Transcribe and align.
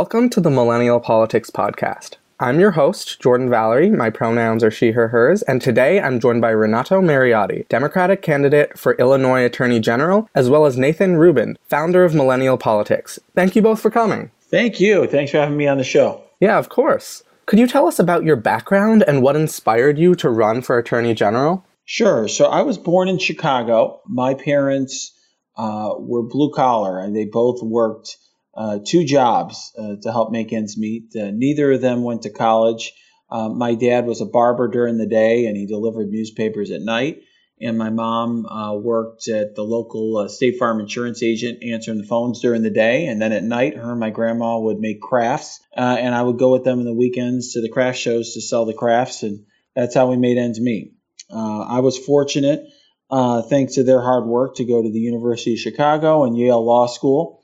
Welcome 0.00 0.30
to 0.30 0.40
the 0.40 0.48
Millennial 0.50 0.98
Politics 0.98 1.50
Podcast. 1.50 2.16
I'm 2.38 2.58
your 2.58 2.70
host, 2.70 3.20
Jordan 3.20 3.50
Valerie. 3.50 3.90
My 3.90 4.08
pronouns 4.08 4.64
are 4.64 4.70
she, 4.70 4.92
her, 4.92 5.08
hers, 5.08 5.42
and 5.42 5.60
today 5.60 6.00
I'm 6.00 6.20
joined 6.20 6.40
by 6.40 6.52
Renato 6.52 7.02
Mariotti, 7.02 7.68
Democratic 7.68 8.22
candidate 8.22 8.78
for 8.78 8.94
Illinois 8.94 9.44
Attorney 9.44 9.78
General, 9.78 10.26
as 10.34 10.48
well 10.48 10.64
as 10.64 10.78
Nathan 10.78 11.16
Rubin, 11.16 11.58
founder 11.64 12.02
of 12.02 12.14
Millennial 12.14 12.56
Politics. 12.56 13.18
Thank 13.34 13.54
you 13.54 13.60
both 13.60 13.82
for 13.82 13.90
coming. 13.90 14.30
Thank 14.50 14.80
you. 14.80 15.06
Thanks 15.06 15.32
for 15.32 15.36
having 15.36 15.58
me 15.58 15.66
on 15.66 15.76
the 15.76 15.84
show. 15.84 16.24
Yeah, 16.40 16.58
of 16.58 16.70
course. 16.70 17.22
Could 17.44 17.58
you 17.58 17.66
tell 17.66 17.86
us 17.86 17.98
about 17.98 18.24
your 18.24 18.36
background 18.36 19.04
and 19.06 19.20
what 19.20 19.36
inspired 19.36 19.98
you 19.98 20.14
to 20.14 20.30
run 20.30 20.62
for 20.62 20.78
Attorney 20.78 21.12
General? 21.12 21.62
Sure. 21.84 22.26
So 22.26 22.46
I 22.46 22.62
was 22.62 22.78
born 22.78 23.08
in 23.08 23.18
Chicago. 23.18 24.00
My 24.06 24.32
parents 24.32 25.12
uh, 25.58 25.90
were 25.98 26.22
blue 26.22 26.52
collar, 26.54 26.98
and 26.98 27.14
they 27.14 27.26
both 27.26 27.62
worked 27.62 28.16
uh, 28.60 28.78
two 28.84 29.04
jobs 29.04 29.72
uh, 29.78 29.94
to 30.02 30.12
help 30.12 30.30
make 30.30 30.52
ends 30.52 30.76
meet. 30.76 31.16
Uh, 31.16 31.30
neither 31.32 31.72
of 31.72 31.80
them 31.80 32.02
went 32.02 32.22
to 32.22 32.30
college. 32.30 32.92
Uh, 33.30 33.48
my 33.48 33.74
dad 33.74 34.04
was 34.04 34.20
a 34.20 34.26
barber 34.26 34.68
during 34.68 34.98
the 34.98 35.06
day, 35.06 35.46
and 35.46 35.56
he 35.56 35.64
delivered 35.64 36.10
newspapers 36.10 36.70
at 36.70 36.82
night. 36.82 37.22
And 37.58 37.78
my 37.78 37.88
mom 37.88 38.44
uh, 38.44 38.74
worked 38.74 39.28
at 39.28 39.54
the 39.54 39.62
local 39.62 40.28
State 40.28 40.58
Farm 40.58 40.78
insurance 40.78 41.22
agent, 41.22 41.62
answering 41.62 41.96
the 41.96 42.06
phones 42.06 42.42
during 42.42 42.62
the 42.62 42.68
day. 42.68 43.06
And 43.06 43.22
then 43.22 43.32
at 43.32 43.44
night, 43.44 43.78
her 43.78 43.92
and 43.92 44.00
my 44.00 44.10
grandma 44.10 44.58
would 44.58 44.78
make 44.78 45.00
crafts, 45.00 45.60
and 45.74 46.14
I 46.14 46.22
would 46.22 46.38
go 46.38 46.52
with 46.52 46.64
them 46.64 46.80
on 46.80 46.84
the 46.84 46.92
weekends 46.92 47.54
to 47.54 47.62
the 47.62 47.70
craft 47.70 47.98
shows 47.98 48.34
to 48.34 48.42
sell 48.42 48.66
the 48.66 48.74
crafts, 48.74 49.22
and 49.22 49.46
that's 49.74 49.94
how 49.94 50.10
we 50.10 50.16
made 50.16 50.36
ends 50.36 50.60
meet. 50.60 50.92
I 51.32 51.80
was 51.80 51.96
fortunate 51.96 52.66
uh, 53.10 53.42
thanks 53.42 53.74
to 53.74 53.84
their 53.84 54.00
hard 54.00 54.26
work, 54.26 54.56
to 54.56 54.64
go 54.64 54.82
to 54.82 54.90
the 54.90 54.98
University 55.00 55.54
of 55.54 55.60
Chicago 55.60 56.24
and 56.24 56.36
Yale 56.36 56.64
Law 56.64 56.86
School. 56.86 57.39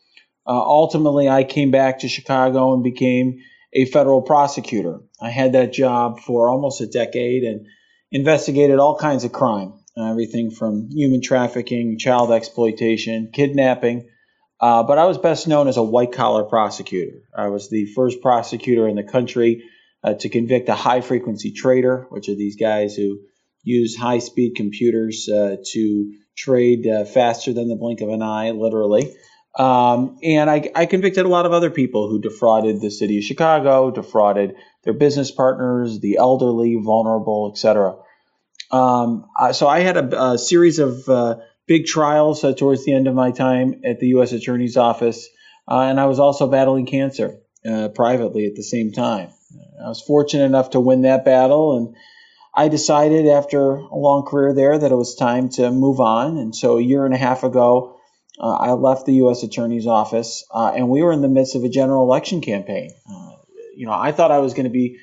Uh, 0.47 0.52
ultimately, 0.52 1.28
I 1.28 1.44
came 1.44 1.70
back 1.70 2.00
to 2.00 2.08
Chicago 2.08 2.75
and 2.75 2.83
became 2.83 3.41
a 3.72 3.84
federal 3.86 4.22
prosecutor. 4.22 5.00
I 5.20 5.30
had 5.30 5.53
that 5.53 5.72
job 5.72 6.20
for 6.20 6.48
almost 6.48 6.80
a 6.80 6.86
decade 6.86 7.42
and 7.42 7.66
investigated 8.12 8.78
all 8.78 8.97
kinds 8.97 9.25
of 9.25 9.33
crime, 9.33 9.75
uh, 9.97 10.11
everything 10.11 10.50
from 10.50 10.88
human 10.91 11.20
trafficking, 11.20 11.98
child 11.98 12.30
exploitation, 12.30 13.30
kidnapping. 13.33 14.08
Uh, 14.61 14.83
but 14.84 14.98
I 14.98 15.05
was 15.05 15.19
best 15.19 15.48
known 15.48 15.69
as 15.69 15.77
a 15.77 15.83
white 15.83 16.12
collar 16.12 16.44
prosecutor. 16.44 17.22
I 17.36 17.48
was 17.48 17.69
the 17.69 17.86
first 17.94 18.22
prosecutor 18.22 18.88
in 18.88 18.97
the 18.97 19.03
country 19.03 19.64
uh, 20.03 20.14
to 20.14 20.28
convict 20.28 20.69
a 20.69 20.75
high 20.75 21.00
frequency 21.00 21.53
trader, 21.53 22.06
which 22.10 22.28
are 22.28 22.34
these 22.34 22.56
guys 22.56 22.94
who 22.94 23.20
use 23.62 23.97
high 23.97 24.20
speed 24.20 24.55
computers 24.55 25.28
uh, 25.28 25.56
to 25.72 26.14
trade 26.36 26.86
uh, 26.86 27.05
faster 27.05 27.53
than 27.53 27.69
the 27.69 27.77
blink 27.77 28.00
of 28.00 28.08
an 28.08 28.22
eye, 28.22 28.53
literally. 28.53 29.14
Um, 29.58 30.18
and 30.22 30.50
I, 30.50 30.70
I, 30.74 30.84
convicted 30.84 31.24
a 31.24 31.28
lot 31.28 31.46
of 31.46 31.52
other 31.52 31.70
people 31.70 32.10
who 32.10 32.20
defrauded 32.20 32.82
the 32.82 32.90
city 32.90 33.16
of 33.16 33.24
Chicago, 33.24 33.90
defrauded 33.90 34.54
their 34.84 34.92
business 34.92 35.30
partners, 35.30 35.98
the 36.00 36.18
elderly, 36.18 36.78
vulnerable, 36.78 37.50
etc. 37.50 37.96
Um, 38.70 39.24
so 39.52 39.66
I 39.66 39.80
had 39.80 39.96
a, 39.96 40.32
a 40.32 40.38
series 40.38 40.78
of 40.78 41.08
uh, 41.08 41.36
big 41.66 41.86
trials 41.86 42.44
uh, 42.44 42.52
towards 42.52 42.84
the 42.84 42.92
end 42.92 43.06
of 43.06 43.14
my 43.14 43.30
time 43.30 43.80
at 43.82 43.98
the 43.98 44.08
U.S. 44.08 44.32
Attorney's 44.32 44.76
Office, 44.76 45.26
uh, 45.66 45.80
and 45.80 45.98
I 45.98 46.04
was 46.04 46.18
also 46.18 46.50
battling 46.50 46.84
cancer 46.84 47.38
uh, 47.66 47.88
privately 47.88 48.44
at 48.44 48.56
the 48.56 48.62
same 48.62 48.92
time. 48.92 49.30
I 49.82 49.88
was 49.88 50.02
fortunate 50.02 50.44
enough 50.44 50.70
to 50.70 50.80
win 50.80 51.02
that 51.02 51.24
battle 51.24 51.78
and 51.78 51.96
I 52.56 52.68
decided 52.68 53.28
after 53.28 53.74
a 53.74 53.94
long 53.94 54.24
career 54.24 54.54
there 54.54 54.78
that 54.78 54.91
it 54.91 54.94
was 54.96 55.14
time 55.14 55.50
to 55.50 55.70
move 55.70 56.00
on. 56.00 56.38
And 56.38 56.56
so 56.56 56.78
a 56.78 56.82
year 56.82 57.04
and 57.04 57.12
a 57.12 57.19
half 57.19 57.44
ago, 57.44 57.95
uh, 58.38 58.52
I 58.52 58.72
left 58.72 59.06
the 59.06 59.14
U.S. 59.14 59.42
Attorney's 59.42 59.86
Office, 59.86 60.44
uh, 60.50 60.72
and 60.74 60.88
we 60.88 61.02
were 61.02 61.12
in 61.12 61.22
the 61.22 61.28
midst 61.28 61.54
of 61.54 61.64
a 61.64 61.69
general 61.69 62.04
election 62.04 62.41
campaign. 62.41 62.91
Uh, 63.10 63.32
you 63.74 63.86
know, 63.86 63.92
I 63.92 64.12
thought 64.12 64.30
I 64.30 64.38
was 64.38 64.54
going 64.54 64.64
to 64.64 64.70
be 64.70 64.98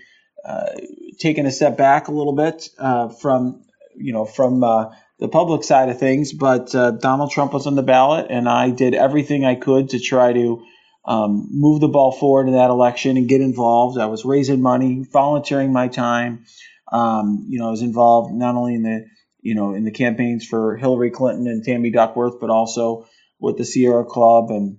uh, 0.45 0.71
taking 1.19 1.45
a 1.45 1.51
step 1.51 1.77
back 1.77 2.07
a 2.07 2.11
little 2.11 2.33
bit 2.33 2.69
uh, 2.77 3.09
from, 3.09 3.63
you 3.95 4.13
know, 4.13 4.25
from 4.25 4.63
uh, 4.63 4.93
the 5.19 5.27
public 5.27 5.63
side 5.63 5.89
of 5.89 5.99
things, 5.99 6.33
but 6.33 6.72
Donald 6.72 7.31
Trump 7.31 7.53
was 7.53 7.66
on 7.66 7.75
the 7.75 7.83
ballot, 7.83 8.27
and 8.29 8.49
I 8.49 8.69
did 8.69 8.93
everything 8.93 9.45
I 9.45 9.55
could 9.55 9.89
to 9.89 9.99
try 9.99 10.33
to 10.33 10.63
um, 11.05 11.47
move 11.51 11.81
the 11.81 11.88
ball 11.88 12.11
forward 12.11 12.47
in 12.47 12.53
that 12.53 12.69
election 12.69 13.17
and 13.17 13.27
get 13.27 13.41
involved. 13.41 13.97
I 13.97 14.05
was 14.05 14.25
raising 14.25 14.61
money, 14.61 15.05
volunteering 15.11 15.73
my 15.73 15.88
time. 15.88 16.45
Um, 16.91 17.45
you 17.49 17.59
know, 17.59 17.67
I 17.67 17.72
was 17.72 17.81
involved 17.81 18.33
not 18.33 18.55
only 18.55 18.75
in 18.75 18.83
the 18.83 19.05
you 19.41 19.55
know 19.55 19.73
in 19.73 19.83
the 19.83 19.91
campaigns 19.91 20.45
for 20.45 20.77
Hillary 20.77 21.11
Clinton 21.11 21.47
and 21.47 21.63
Tammy 21.63 21.89
Duckworth, 21.89 22.39
but 22.39 22.49
also 22.49 23.07
with 23.43 23.57
the 23.57 23.65
Sierra 23.65 24.05
Club 24.05 24.51
and 24.51 24.77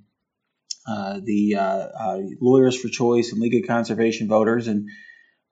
uh, 0.89 1.21
the 1.23 1.57
uh, 1.57 1.63
uh, 1.63 2.19
Lawyers 2.41 2.81
for 2.81 2.89
Choice 2.89 3.31
and 3.31 3.41
League 3.41 3.63
of 3.63 3.69
Conservation 3.69 4.27
Voters. 4.27 4.69
And 4.69 4.89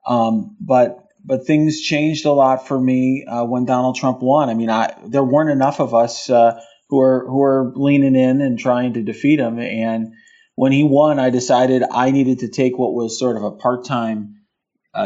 um, 0.07 0.57
but 0.59 0.97
but 1.23 1.45
things 1.45 1.79
changed 1.79 2.25
a 2.25 2.33
lot 2.33 2.67
for 2.67 2.79
me 2.79 3.23
uh, 3.25 3.45
when 3.45 3.65
Donald 3.65 3.95
Trump 3.95 4.21
won. 4.21 4.49
I 4.49 4.55
mean, 4.55 4.69
I, 4.69 4.95
there 5.05 5.23
weren't 5.23 5.51
enough 5.51 5.79
of 5.79 5.93
us 5.93 6.25
who 6.25 6.99
are 6.99 7.25
who 7.27 7.41
are 7.43 7.71
leaning 7.75 8.15
in 8.15 8.41
and 8.41 8.57
trying 8.57 8.93
to 8.95 9.03
defeat 9.03 9.39
him. 9.39 9.59
And 9.59 10.13
when 10.55 10.71
he 10.71 10.83
won, 10.83 11.19
I 11.19 11.29
decided 11.29 11.83
I 11.89 12.09
needed 12.09 12.39
to 12.39 12.49
take 12.49 12.77
what 12.77 12.93
was 12.93 13.19
sort 13.19 13.37
of 13.37 13.43
a 13.43 13.51
part 13.51 13.85
time 13.85 14.41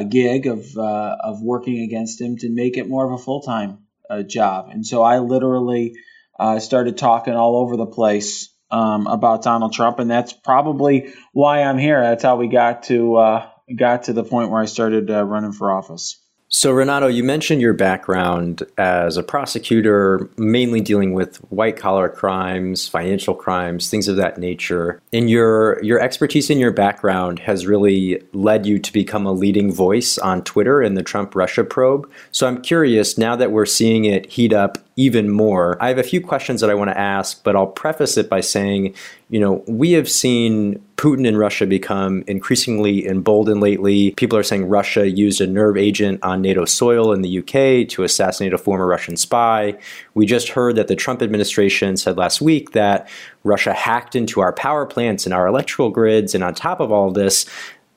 gig 0.09 0.47
of 0.47 0.65
uh, 0.77 1.17
of 1.19 1.41
working 1.41 1.81
against 1.81 2.21
him 2.21 2.37
to 2.37 2.49
make 2.49 2.77
it 2.77 2.87
more 2.87 3.05
of 3.05 3.19
a 3.19 3.23
full 3.23 3.41
time 3.41 3.79
uh, 4.09 4.23
job. 4.23 4.69
And 4.71 4.85
so 4.85 5.03
I 5.03 5.19
literally 5.19 5.93
uh, 6.39 6.59
started 6.59 6.97
talking 6.97 7.33
all 7.35 7.57
over 7.57 7.77
the 7.77 7.85
place 7.85 8.49
um, 8.71 9.07
about 9.07 9.43
Donald 9.43 9.73
Trump, 9.73 9.99
and 9.99 10.11
that's 10.11 10.33
probably 10.33 11.13
why 11.33 11.63
I'm 11.63 11.77
here. 11.77 12.01
That's 12.01 12.23
how 12.23 12.37
we 12.37 12.47
got 12.47 12.83
to 12.83 13.15
uh, 13.17 13.49
got 13.75 14.03
to 14.03 14.13
the 14.13 14.23
point 14.23 14.51
where 14.51 14.61
I 14.61 14.65
started 14.65 15.09
uh, 15.11 15.23
running 15.23 15.53
for 15.53 15.71
office. 15.71 16.17
So, 16.49 16.71
Renato, 16.71 17.07
you 17.07 17.25
mentioned 17.25 17.61
your 17.61 17.73
background 17.73 18.63
as 18.77 19.17
a 19.17 19.23
prosecutor, 19.23 20.29
mainly 20.37 20.79
dealing 20.79 21.13
with 21.13 21.37
white 21.51 21.75
collar 21.75 22.07
crimes, 22.07 22.87
financial 22.87 23.35
crimes, 23.35 23.89
things 23.89 24.07
of 24.07 24.15
that 24.15 24.37
nature. 24.37 25.01
And 25.11 25.29
your 25.29 25.83
your 25.83 25.99
expertise 25.99 26.49
and 26.49 26.57
your 26.57 26.71
background 26.71 27.39
has 27.39 27.67
really 27.67 28.23
led 28.31 28.65
you 28.65 28.79
to 28.79 28.93
become 28.93 29.25
a 29.25 29.33
leading 29.33 29.73
voice 29.73 30.17
on 30.17 30.41
Twitter 30.41 30.81
in 30.81 30.93
the 30.93 31.03
Trump 31.03 31.35
Russia 31.35 31.65
probe. 31.65 32.09
So, 32.31 32.47
I'm 32.47 32.61
curious 32.61 33.17
now 33.17 33.35
that 33.35 33.51
we're 33.51 33.65
seeing 33.65 34.05
it 34.05 34.31
heat 34.31 34.53
up 34.53 34.77
even 34.95 35.29
more. 35.29 35.77
I 35.81 35.89
have 35.89 35.99
a 35.99 36.03
few 36.03 36.21
questions 36.21 36.61
that 36.61 36.69
I 36.69 36.73
want 36.73 36.89
to 36.89 36.97
ask, 36.97 37.43
but 37.43 37.55
I'll 37.55 37.67
preface 37.67 38.17
it 38.17 38.29
by 38.29 38.39
saying, 38.41 38.95
you 39.29 39.39
know, 39.39 39.63
we 39.67 39.91
have 39.91 40.09
seen 40.09 40.81
Putin 40.95 41.27
and 41.27 41.37
Russia 41.37 41.67
become 41.67 42.23
increasingly 42.27 43.05
emboldened 43.05 43.61
lately. 43.61 44.11
People 44.11 44.37
are 44.37 44.43
saying 44.43 44.67
Russia 44.67 45.09
used 45.09 45.41
a 45.41 45.47
nerve 45.47 45.77
agent 45.77 46.23
on 46.23 46.41
NATO 46.41 46.63
soil 46.63 47.11
in 47.11 47.21
the 47.21 47.39
UK 47.39 47.89
to 47.89 48.03
assassinate 48.03 48.53
a 48.53 48.57
former 48.57 48.87
Russian 48.87 49.17
spy. 49.17 49.77
We 50.13 50.25
just 50.25 50.49
heard 50.49 50.77
that 50.77 50.87
the 50.87 50.95
Trump 50.95 51.21
administration 51.21 51.97
said 51.97 52.17
last 52.17 52.41
week 52.41 52.71
that 52.71 53.09
Russia 53.43 53.73
hacked 53.73 54.15
into 54.15 54.39
our 54.39 54.53
power 54.53 54.85
plants 54.85 55.25
and 55.25 55.33
our 55.33 55.45
electrical 55.45 55.89
grids. 55.89 56.33
And 56.33 56.43
on 56.43 56.55
top 56.55 56.79
of 56.79 56.91
all 56.91 57.11
this, 57.11 57.45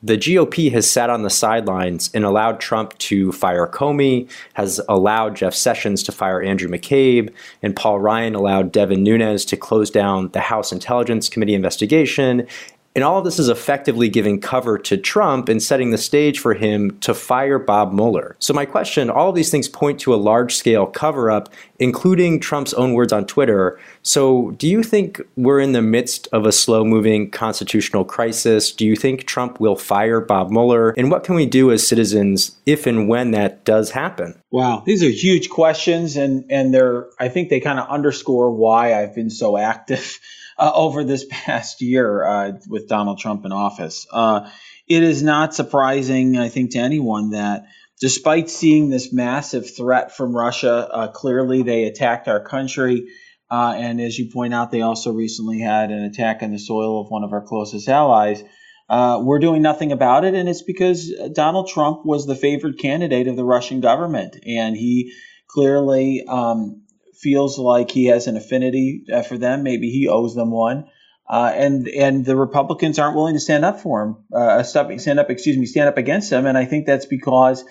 the 0.03 0.17
GOP 0.17 0.73
has 0.73 0.91
sat 0.91 1.11
on 1.11 1.23
the 1.23 1.31
sidelines 1.31 2.11
and 2.15 2.25
allowed 2.25 2.61
Trump 2.61 2.97
to 2.99 3.33
fire 3.33 3.67
Comey, 3.67 4.31
has 4.55 4.81
allowed 4.89 5.37
Jeff 5.37 5.55
Sessions 5.55 6.03
to 6.05 6.13
fire 6.13 6.43
Andrew 6.43 6.69
McCabe, 6.69 7.33
and 7.63 7.77
Paul 7.77 8.01
Ryan 8.01 8.35
allowed 8.35 8.73
Devin 8.73 9.03
Nunes 9.03 9.45
to 9.47 9.57
close 9.57 9.91
down 9.91 10.29
the 10.31 10.41
House 10.41 10.73
Intelligence 10.73 11.29
Committee 11.29 11.55
investigation 11.55 12.47
and 12.95 13.05
all 13.05 13.19
of 13.19 13.25
this 13.25 13.39
is 13.39 13.49
effectively 13.49 14.09
giving 14.09 14.41
cover 14.41 14.77
to 14.77 14.97
Trump 14.97 15.49
and 15.49 15.63
setting 15.63 15.91
the 15.91 15.99
stage 15.99 16.41
for 16.41 16.55
him 16.55 16.99
to 17.01 17.15
fire 17.15 17.59
Bob 17.59 17.93
Mueller. 17.93 18.35
So, 18.41 18.53
my 18.53 18.67
question 18.67 19.11
all 19.11 19.29
of 19.29 19.37
these 19.37 19.51
things 19.51 19.69
point 19.69 20.01
to 20.01 20.15
a 20.15 20.17
large 20.17 20.57
scale 20.57 20.87
cover 20.87 21.31
up, 21.31 21.49
including 21.79 22.41
Trump's 22.41 22.75
own 22.75 22.95
words 22.95 23.13
on 23.13 23.27
Twitter. 23.27 23.79
So, 24.03 24.51
do 24.53 24.67
you 24.69 24.83
think 24.83 25.21
we're 25.37 25.61
in 25.61 25.73
the 25.73 25.83
midst 25.83 26.27
of 26.33 26.47
a 26.47 26.53
slow 26.53 26.85
moving 26.85 27.31
constitutional 27.31 28.05
crisis? 28.05 28.73
Do 28.73 28.85
you 28.85 28.97
think 28.97 29.25
Trump 29.25 29.61
will 29.61 29.77
fire 29.77 30.21
Bob 30.21 30.51
Mueller? 30.51 30.91
And 30.91 31.11
what 31.11 31.23
can 31.23 31.37
we 31.37 31.47
do 31.47 31.71
as 31.71 31.87
citizens 31.87 32.57
if 32.67 32.87
and 32.87 33.09
when 33.09 33.31
that 33.33 33.65
does 33.65 33.91
happen? 33.91 34.41
Wow, 34.51 34.83
these 34.85 35.05
are 35.05 35.11
huge 35.11 35.49
questions, 35.49 36.17
and, 36.17 36.45
and 36.51 36.75
they're, 36.75 37.07
I 37.21 37.29
think 37.29 37.51
they 37.51 37.61
kind 37.61 37.79
of 37.79 37.89
underscore 37.89 38.51
why 38.51 39.01
I've 39.01 39.15
been 39.15 39.31
so 39.31 39.57
active 39.57 40.19
uh, 40.61 40.71
over 40.75 41.03
this 41.03 41.25
past 41.31 41.81
year 41.81 42.25
uh, 42.25 42.53
with 42.69 42.89
Donald 42.89 43.19
Trump 43.19 43.45
in 43.45 43.53
office. 43.53 44.07
Uh, 44.13 44.49
it 44.87 45.03
is 45.03 45.23
not 45.23 45.55
surprising, 45.55 46.37
I 46.37 46.49
think, 46.49 46.73
to 46.73 46.79
anyone 46.79 47.31
that 47.31 47.65
despite 48.01 48.51
seeing 48.51 48.91
this 48.91 49.13
massive 49.13 49.77
threat 49.77 50.17
from 50.17 50.35
Russia, 50.37 50.89
uh, 50.91 51.09
clearly 51.09 51.63
they 51.63 51.85
attacked 51.85 52.29
our 52.29 52.43
country. 52.43 53.09
Uh, 53.51 53.75
and 53.77 54.01
as 54.01 54.19
you 54.19 54.31
point 54.33 54.55
out, 54.55 54.71
they 54.71 54.81
also 54.81 55.13
recently 55.13 55.61
had 55.61 55.91
an 55.91 56.05
attack 56.05 56.43
on 56.43 56.53
the 56.53 56.59
soil 56.59 57.01
of 57.01 57.11
one 57.11 57.25
of 57.25 57.33
our 57.33 57.43
closest 57.43 57.89
allies. 57.89 58.43
Uh, 58.89 59.21
we're 59.23 59.39
doing 59.39 59.63
nothing 59.63 59.93
about 59.93 60.25
it, 60.25 60.35
and 60.35 60.49
it's 60.49 60.63
because 60.63 61.13
Donald 61.33 61.69
Trump 61.69 62.05
was 62.05 62.27
the 62.27 62.35
favored 62.35 62.79
candidate 62.79 63.29
of 63.29 63.37
the 63.37 63.45
Russian 63.45 63.81
government, 63.81 64.37
and 64.45 64.77
he 64.77 65.13
clearly 65.49 66.25
um, 66.27 66.83
feels 67.21 67.59
like 67.59 67.91
he 67.91 68.07
has 68.07 68.27
an 68.27 68.37
affinity 68.37 69.05
uh, 69.13 69.23
for 69.23 69.39
them. 69.39 69.63
Maybe 69.63 69.91
he 69.91 70.09
owes 70.09 70.35
them 70.35 70.51
one. 70.51 70.87
Uh, 71.29 71.53
and 71.55 71.87
and 71.87 72.25
the 72.25 72.35
Republicans 72.35 72.99
aren't 72.99 73.15
willing 73.15 73.35
to 73.35 73.41
stand 73.41 73.65
up 73.65 73.81
for 73.81 74.03
him, 74.03 74.17
uh, 74.35 74.65
stand 74.65 75.21
up, 75.21 75.31
excuse 75.31 75.57
me, 75.57 75.65
stand 75.65 75.89
up 75.89 75.97
against 75.97 76.33
him. 76.33 76.45
And 76.45 76.59
I 76.59 76.65
think 76.65 76.87
that's 76.87 77.07
because 77.07 77.65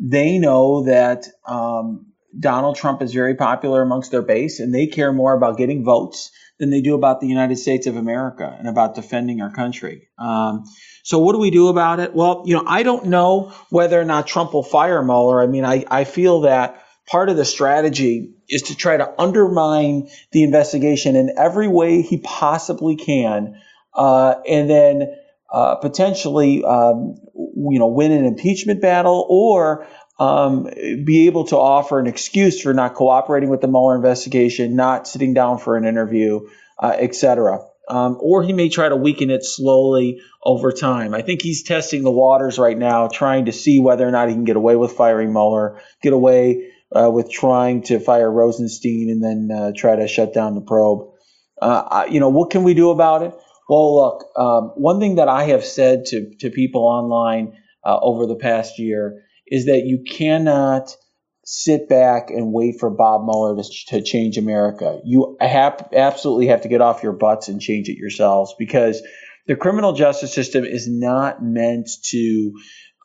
they 0.00 0.38
know 0.38 0.84
that 0.84 1.28
um, 1.46 2.06
Donald 2.38 2.76
Trump 2.76 3.02
is 3.02 3.12
very 3.12 3.34
popular 3.34 3.82
amongst 3.82 4.12
their 4.12 4.22
base, 4.22 4.60
and 4.60 4.74
they 4.74 4.86
care 4.86 5.12
more 5.12 5.34
about 5.34 5.58
getting 5.58 5.84
votes 5.84 6.30
than 6.58 6.70
they 6.70 6.80
do 6.80 6.94
about 6.94 7.20
the 7.20 7.26
United 7.26 7.56
States 7.56 7.86
of 7.86 7.96
America 7.96 8.56
and 8.58 8.66
about 8.66 8.94
defending 8.94 9.42
our 9.42 9.52
country. 9.52 10.08
Um, 10.18 10.64
so 11.02 11.18
what 11.18 11.32
do 11.32 11.38
we 11.38 11.50
do 11.50 11.68
about 11.68 12.00
it? 12.00 12.14
Well, 12.14 12.44
you 12.46 12.54
know, 12.54 12.64
I 12.66 12.82
don't 12.82 13.06
know 13.06 13.52
whether 13.68 14.00
or 14.00 14.04
not 14.04 14.26
Trump 14.26 14.54
will 14.54 14.62
fire 14.62 15.02
Mueller. 15.02 15.42
I 15.42 15.48
mean, 15.48 15.64
I, 15.64 15.84
I 15.90 16.04
feel 16.04 16.42
that 16.42 16.81
part 17.06 17.28
of 17.28 17.36
the 17.36 17.44
strategy 17.44 18.34
is 18.48 18.62
to 18.62 18.76
try 18.76 18.96
to 18.96 19.12
undermine 19.20 20.08
the 20.30 20.42
investigation 20.42 21.16
in 21.16 21.34
every 21.36 21.68
way 21.68 22.02
he 22.02 22.18
possibly 22.18 22.96
can, 22.96 23.60
uh, 23.94 24.34
and 24.48 24.68
then 24.68 25.14
uh, 25.50 25.76
potentially, 25.76 26.64
um, 26.64 27.16
you 27.34 27.78
know, 27.78 27.88
win 27.88 28.12
an 28.12 28.24
impeachment 28.24 28.80
battle 28.80 29.26
or 29.28 29.86
um, 30.18 30.64
be 31.04 31.26
able 31.26 31.44
to 31.46 31.56
offer 31.56 31.98
an 31.98 32.06
excuse 32.06 32.60
for 32.60 32.72
not 32.72 32.94
cooperating 32.94 33.50
with 33.50 33.60
the 33.60 33.68
Mueller 33.68 33.96
investigation, 33.96 34.76
not 34.76 35.06
sitting 35.06 35.34
down 35.34 35.58
for 35.58 35.76
an 35.76 35.84
interview, 35.84 36.48
uh, 36.78 36.94
etc. 36.98 37.60
Um, 37.88 38.16
or 38.20 38.42
he 38.42 38.52
may 38.52 38.68
try 38.68 38.88
to 38.88 38.96
weaken 38.96 39.30
it 39.30 39.44
slowly 39.44 40.20
over 40.42 40.72
time. 40.72 41.12
I 41.12 41.22
think 41.22 41.42
he's 41.42 41.64
testing 41.64 42.04
the 42.04 42.10
waters 42.10 42.58
right 42.58 42.78
now, 42.78 43.08
trying 43.08 43.46
to 43.46 43.52
see 43.52 43.80
whether 43.80 44.06
or 44.06 44.10
not 44.10 44.28
he 44.28 44.34
can 44.34 44.44
get 44.44 44.56
away 44.56 44.76
with 44.76 44.92
firing 44.92 45.32
Mueller, 45.32 45.80
get 46.00 46.12
away 46.12 46.71
uh, 46.94 47.10
with 47.10 47.30
trying 47.30 47.82
to 47.82 48.00
fire 48.00 48.30
Rosenstein, 48.30 49.08
and 49.10 49.22
then 49.22 49.56
uh, 49.56 49.72
try 49.76 49.96
to 49.96 50.08
shut 50.08 50.34
down 50.34 50.54
the 50.54 50.60
probe. 50.60 51.08
Uh, 51.60 52.06
you 52.10 52.20
know, 52.20 52.28
what 52.28 52.50
can 52.50 52.64
we 52.64 52.74
do 52.74 52.90
about 52.90 53.22
it? 53.22 53.34
Well, 53.68 53.94
look, 53.94 54.24
um, 54.36 54.72
one 54.76 55.00
thing 55.00 55.16
that 55.16 55.28
I 55.28 55.44
have 55.44 55.64
said 55.64 56.06
to, 56.06 56.34
to 56.40 56.50
people 56.50 56.82
online 56.82 57.56
uh, 57.84 57.98
over 58.00 58.26
the 58.26 58.36
past 58.36 58.78
year 58.78 59.22
is 59.46 59.66
that 59.66 59.84
you 59.84 60.04
cannot 60.08 60.94
sit 61.44 61.88
back 61.88 62.30
and 62.30 62.52
wait 62.52 62.76
for 62.78 62.90
Bob 62.90 63.24
Mueller 63.24 63.56
to, 63.62 63.70
to 63.88 64.02
change 64.02 64.38
America. 64.38 65.00
You 65.04 65.36
have, 65.40 65.88
absolutely 65.92 66.48
have 66.48 66.62
to 66.62 66.68
get 66.68 66.80
off 66.80 67.02
your 67.02 67.12
butts 67.12 67.48
and 67.48 67.60
change 67.60 67.88
it 67.88 67.96
yourselves 67.96 68.54
because 68.58 69.02
the 69.46 69.56
criminal 69.56 69.92
justice 69.92 70.32
system 70.32 70.64
is 70.64 70.88
not 70.88 71.42
meant 71.42 71.88
to 72.10 72.52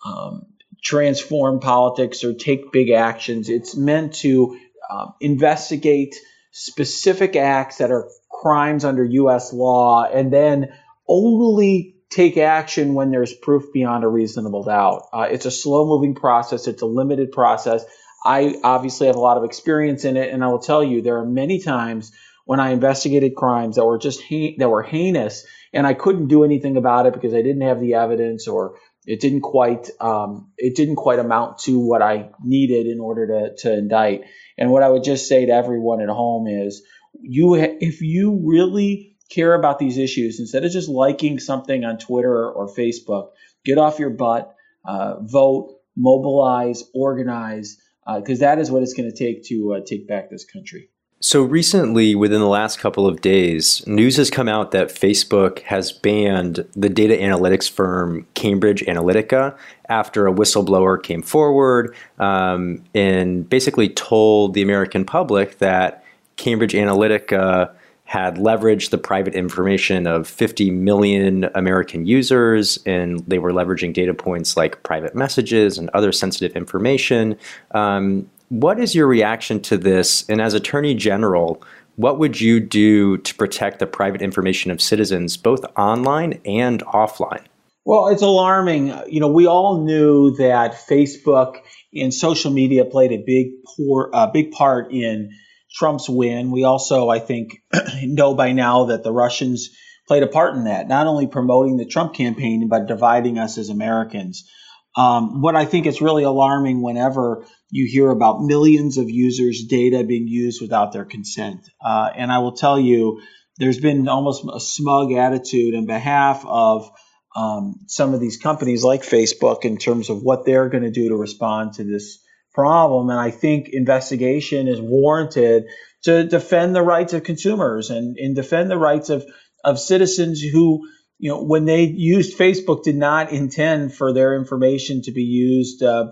um, 0.05 0.41
transform 0.81 1.59
politics 1.59 2.23
or 2.23 2.33
take 2.33 2.71
big 2.71 2.89
actions. 2.89 3.49
It's 3.49 3.75
meant 3.75 4.15
to 4.15 4.59
um, 4.89 5.13
investigate 5.19 6.15
specific 6.51 7.35
acts 7.35 7.77
that 7.77 7.91
are 7.91 8.09
crimes 8.29 8.85
under 8.85 9.03
U.S. 9.03 9.53
law 9.53 10.05
and 10.05 10.31
then 10.31 10.73
only 11.07 11.95
take 12.09 12.37
action 12.37 12.93
when 12.93 13.11
there's 13.11 13.33
proof 13.33 13.73
beyond 13.73 14.03
a 14.03 14.07
reasonable 14.07 14.63
doubt. 14.63 15.03
Uh, 15.11 15.27
it's 15.29 15.45
a 15.45 15.51
slow 15.51 15.85
moving 15.85 16.15
process, 16.15 16.67
it's 16.67 16.81
a 16.81 16.85
limited 16.85 17.31
process. 17.31 17.83
I 18.23 18.55
obviously 18.63 19.07
have 19.07 19.15
a 19.15 19.21
lot 19.21 19.37
of 19.37 19.43
experience 19.43 20.05
in 20.05 20.17
it, 20.17 20.33
and 20.33 20.43
I 20.43 20.47
will 20.47 20.59
tell 20.59 20.83
you 20.83 21.01
there 21.01 21.17
are 21.17 21.25
many 21.25 21.59
times 21.61 22.11
when 22.45 22.59
I 22.59 22.71
investigated 22.71 23.35
crimes 23.35 23.75
that 23.75 23.85
were 23.85 23.97
just 23.97 24.21
that 24.29 24.69
were 24.69 24.83
heinous, 24.83 25.45
and 25.73 25.85
I 25.85 25.93
couldn't 25.93 26.27
do 26.27 26.43
anything 26.43 26.77
about 26.77 27.05
it 27.05 27.13
because 27.13 27.33
I 27.33 27.41
didn't 27.41 27.61
have 27.61 27.79
the 27.79 27.95
evidence 27.95 28.47
or 28.47 28.75
it 29.07 29.21
didn't 29.21 29.41
quite 29.41 29.89
um, 30.01 30.51
it 30.57 30.75
didn't 30.75 30.97
quite 30.97 31.17
amount 31.17 31.59
to 31.59 31.79
what 31.79 32.01
I 32.01 32.29
needed 32.43 32.87
in 32.87 32.99
order 32.99 33.25
to 33.27 33.55
to 33.61 33.73
indict. 33.73 34.25
And 34.57 34.69
what 34.69 34.83
I 34.83 34.89
would 34.89 35.03
just 35.03 35.27
say 35.27 35.45
to 35.45 35.53
everyone 35.53 36.01
at 36.01 36.09
home 36.09 36.47
is, 36.47 36.83
you 37.19 37.55
if 37.55 38.01
you 38.01 38.41
really 38.43 39.15
care 39.29 39.53
about 39.53 39.79
these 39.79 39.97
issues 39.97 40.39
instead 40.39 40.65
of 40.65 40.71
just 40.71 40.89
liking 40.89 41.39
something 41.39 41.83
on 41.83 41.97
Twitter 41.97 42.49
or 42.49 42.67
Facebook. 42.67 43.29
Get 43.65 43.77
off 43.77 43.99
your 43.99 44.11
butt, 44.11 44.55
uh, 44.85 45.19
vote, 45.21 45.79
mobilize, 45.95 46.83
organize, 46.93 47.77
because 48.05 48.41
uh, 48.41 48.45
that 48.45 48.59
is 48.59 48.71
what 48.71 48.83
it's 48.83 48.93
going 48.93 49.11
to 49.11 49.17
take 49.17 49.45
to 49.45 49.75
uh, 49.75 49.79
take 49.85 50.07
back 50.07 50.29
this 50.29 50.45
country. 50.45 50.89
So 51.19 51.41
recently, 51.41 52.13
within 52.13 52.41
the 52.41 52.47
last 52.47 52.79
couple 52.79 53.07
of 53.07 53.21
days, 53.21 53.85
news 53.87 54.17
has 54.17 54.29
come 54.29 54.47
out 54.47 54.69
that 54.71 54.89
Facebook 54.89 55.59
has 55.61 55.91
banned 55.91 56.63
the 56.75 56.89
data 56.89 57.15
analytics 57.15 57.67
firm 57.67 58.27
Cambridge 58.35 58.81
Analytica 58.81 59.57
after 59.89 60.27
a 60.27 60.31
whistleblower 60.31 61.01
came 61.01 61.23
forward 61.23 61.95
um, 62.19 62.83
and 62.93 63.49
basically 63.49 63.89
told 63.89 64.53
the 64.53 64.61
American 64.61 65.05
public 65.05 65.57
that 65.57 66.03
Cambridge 66.35 66.73
Analytica 66.73 67.73
had 68.03 68.35
leveraged 68.35 68.91
the 68.91 68.97
private 68.97 69.33
information 69.33 70.05
of 70.05 70.27
50 70.27 70.69
million 70.69 71.49
American 71.55 72.05
users, 72.05 72.77
and 72.85 73.19
they 73.27 73.39
were 73.39 73.51
leveraging 73.51 73.91
data 73.91 74.13
points 74.13 74.55
like 74.55 74.81
private 74.83 75.15
messages 75.15 75.79
and 75.79 75.89
other 75.89 76.11
sensitive 76.11 76.55
information. 76.55 77.35
Um, 77.71 78.29
what 78.49 78.79
is 78.79 78.95
your 78.95 79.07
reaction 79.07 79.61
to 79.61 79.77
this? 79.77 80.27
And 80.29 80.41
as 80.41 80.53
Attorney 80.53 80.93
General, 80.93 81.61
what 81.95 82.19
would 82.19 82.39
you 82.39 82.59
do 82.59 83.17
to 83.17 83.35
protect 83.35 83.79
the 83.79 83.87
private 83.87 84.21
information 84.21 84.71
of 84.71 84.81
citizens, 84.81 85.35
both 85.35 85.65
online 85.75 86.39
and 86.45 86.83
offline? 86.85 87.43
Well, 87.85 88.07
it's 88.09 88.21
alarming. 88.21 88.93
You 89.07 89.19
know, 89.19 89.29
we 89.29 89.47
all 89.47 89.83
knew 89.83 90.35
that 90.35 90.73
Facebook 90.73 91.57
and 91.93 92.13
social 92.13 92.51
media 92.51 92.85
played 92.85 93.11
a 93.11 93.23
big, 93.25 93.47
poor, 93.65 94.09
uh, 94.13 94.27
big 94.27 94.51
part 94.51 94.91
in 94.91 95.31
Trump's 95.73 96.09
win. 96.09 96.51
We 96.51 96.65
also, 96.65 97.09
I 97.09 97.19
think, 97.19 97.61
know 98.03 98.35
by 98.35 98.51
now 98.51 98.85
that 98.85 99.03
the 99.03 99.11
Russians 99.11 99.69
played 100.07 100.23
a 100.23 100.27
part 100.27 100.55
in 100.55 100.65
that, 100.65 100.87
not 100.87 101.07
only 101.07 101.27
promoting 101.27 101.77
the 101.77 101.85
Trump 101.85 102.13
campaign, 102.13 102.67
but 102.69 102.87
dividing 102.87 103.39
us 103.39 103.57
as 103.57 103.69
Americans. 103.69 104.49
Um, 104.95 105.41
what 105.41 105.55
I 105.55 105.65
think 105.65 105.85
is 105.85 106.01
really 106.01 106.23
alarming 106.23 106.81
whenever 106.81 107.45
you 107.69 107.87
hear 107.89 108.09
about 108.09 108.41
millions 108.41 108.97
of 108.97 109.09
users' 109.09 109.65
data 109.65 110.03
being 110.03 110.27
used 110.27 110.61
without 110.61 110.93
their 110.93 111.05
consent. 111.05 111.67
Uh, 111.83 112.09
and 112.15 112.31
I 112.31 112.39
will 112.39 112.53
tell 112.53 112.79
you, 112.79 113.21
there's 113.57 113.79
been 113.79 114.07
almost 114.07 114.45
a 114.53 114.59
smug 114.59 115.11
attitude 115.11 115.75
on 115.75 115.85
behalf 115.85 116.45
of 116.45 116.89
um, 117.35 117.75
some 117.87 118.13
of 118.13 118.19
these 118.19 118.37
companies 118.37 118.83
like 118.83 119.03
Facebook 119.03 119.65
in 119.65 119.77
terms 119.77 120.09
of 120.09 120.21
what 120.21 120.45
they're 120.45 120.69
going 120.69 120.83
to 120.83 120.91
do 120.91 121.09
to 121.09 121.15
respond 121.15 121.73
to 121.73 121.83
this 121.83 122.19
problem. 122.53 123.09
And 123.09 123.19
I 123.19 123.31
think 123.31 123.69
investigation 123.69 124.67
is 124.67 124.81
warranted 124.81 125.65
to 126.03 126.23
defend 126.23 126.75
the 126.75 126.81
rights 126.81 127.13
of 127.13 127.23
consumers 127.23 127.89
and, 127.89 128.17
and 128.17 128.35
defend 128.35 128.71
the 128.71 128.77
rights 128.77 129.09
of, 129.09 129.25
of 129.63 129.79
citizens 129.79 130.41
who, 130.41 130.87
you 131.19 131.31
know, 131.31 131.43
when 131.43 131.65
they 131.65 131.83
used 131.83 132.37
Facebook, 132.37 132.83
did 132.83 132.95
not 132.95 133.31
intend 133.31 133.93
for 133.93 134.13
their 134.13 134.35
information 134.35 135.01
to 135.03 135.11
be 135.11 135.23
used, 135.23 135.83
uh, 135.83 136.05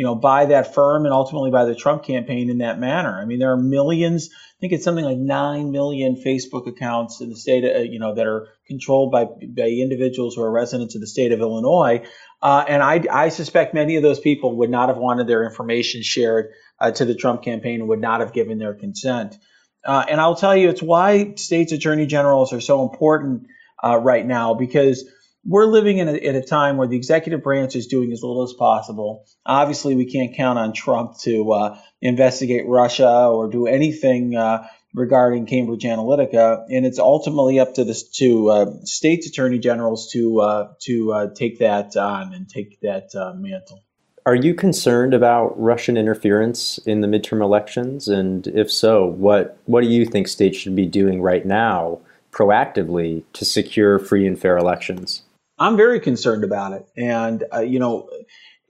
you 0.00 0.06
know, 0.06 0.14
by 0.14 0.46
that 0.46 0.72
firm 0.72 1.04
and 1.04 1.12
ultimately 1.12 1.50
by 1.50 1.66
the 1.66 1.74
Trump 1.74 2.04
campaign 2.04 2.48
in 2.48 2.56
that 2.58 2.80
manner. 2.80 3.20
I 3.20 3.26
mean, 3.26 3.38
there 3.38 3.52
are 3.52 3.58
millions. 3.58 4.30
I 4.32 4.56
think 4.58 4.72
it's 4.72 4.82
something 4.82 5.04
like 5.04 5.18
nine 5.18 5.72
million 5.72 6.16
Facebook 6.16 6.66
accounts 6.66 7.20
in 7.20 7.28
the 7.28 7.36
state, 7.36 7.64
of, 7.64 7.84
you 7.84 7.98
know, 7.98 8.14
that 8.14 8.26
are 8.26 8.48
controlled 8.66 9.12
by 9.12 9.26
by 9.26 9.68
individuals 9.68 10.36
who 10.36 10.42
are 10.42 10.50
residents 10.50 10.94
of 10.94 11.02
the 11.02 11.06
state 11.06 11.32
of 11.32 11.40
Illinois. 11.40 12.08
Uh, 12.40 12.64
and 12.66 12.82
I, 12.82 13.04
I, 13.12 13.28
suspect 13.28 13.74
many 13.74 13.96
of 13.96 14.02
those 14.02 14.18
people 14.18 14.56
would 14.56 14.70
not 14.70 14.88
have 14.88 14.96
wanted 14.96 15.26
their 15.26 15.44
information 15.44 16.02
shared 16.02 16.54
uh, 16.80 16.92
to 16.92 17.04
the 17.04 17.14
Trump 17.14 17.42
campaign 17.42 17.80
and 17.80 17.88
would 17.90 18.00
not 18.00 18.20
have 18.20 18.32
given 18.32 18.56
their 18.56 18.72
consent. 18.72 19.36
Uh, 19.84 20.06
and 20.08 20.18
I'll 20.18 20.34
tell 20.34 20.56
you, 20.56 20.70
it's 20.70 20.82
why 20.82 21.34
states' 21.34 21.72
attorney 21.72 22.06
generals 22.06 22.54
are 22.54 22.62
so 22.62 22.88
important 22.88 23.48
uh, 23.84 23.98
right 23.98 24.24
now 24.24 24.54
because 24.54 25.04
we're 25.44 25.66
living 25.66 25.98
in 25.98 26.08
a, 26.08 26.14
at 26.14 26.34
a 26.34 26.42
time 26.42 26.76
where 26.76 26.88
the 26.88 26.96
executive 26.96 27.42
branch 27.42 27.74
is 27.74 27.86
doing 27.86 28.12
as 28.12 28.22
little 28.22 28.42
as 28.42 28.52
possible. 28.52 29.26
Obviously, 29.46 29.94
we 29.94 30.04
can't 30.04 30.34
count 30.36 30.58
on 30.58 30.72
Trump 30.72 31.18
to 31.20 31.52
uh, 31.52 31.78
investigate 32.00 32.66
Russia 32.66 33.28
or 33.28 33.48
do 33.48 33.66
anything 33.66 34.36
uh, 34.36 34.66
regarding 34.94 35.46
Cambridge 35.46 35.84
Analytica, 35.84 36.64
and 36.68 36.84
it's 36.84 36.98
ultimately 36.98 37.58
up 37.58 37.74
to 37.74 37.84
the 37.84 37.94
to 38.14 38.50
uh, 38.50 38.66
states' 38.84 39.28
attorney 39.28 39.58
generals 39.58 40.10
to 40.12 40.40
uh, 40.40 40.72
to 40.80 41.12
uh, 41.12 41.34
take 41.34 41.60
that 41.60 41.96
on 41.96 42.34
and 42.34 42.48
take 42.48 42.80
that 42.80 43.14
uh, 43.14 43.32
mantle. 43.34 43.82
Are 44.26 44.34
you 44.34 44.52
concerned 44.54 45.14
about 45.14 45.58
Russian 45.58 45.96
interference 45.96 46.78
in 46.78 47.00
the 47.00 47.08
midterm 47.08 47.42
elections? 47.42 48.06
And 48.08 48.46
if 48.48 48.70
so, 48.70 49.06
what 49.06 49.56
what 49.64 49.82
do 49.82 49.88
you 49.88 50.04
think 50.04 50.28
states 50.28 50.58
should 50.58 50.76
be 50.76 50.86
doing 50.86 51.22
right 51.22 51.46
now, 51.46 52.00
proactively, 52.30 53.22
to 53.32 53.44
secure 53.44 53.98
free 53.98 54.26
and 54.26 54.38
fair 54.38 54.58
elections? 54.58 55.22
I'm 55.60 55.76
very 55.76 56.00
concerned 56.00 56.42
about 56.42 56.72
it, 56.72 56.86
and 56.96 57.44
uh, 57.54 57.60
you 57.60 57.78
know 57.78 58.08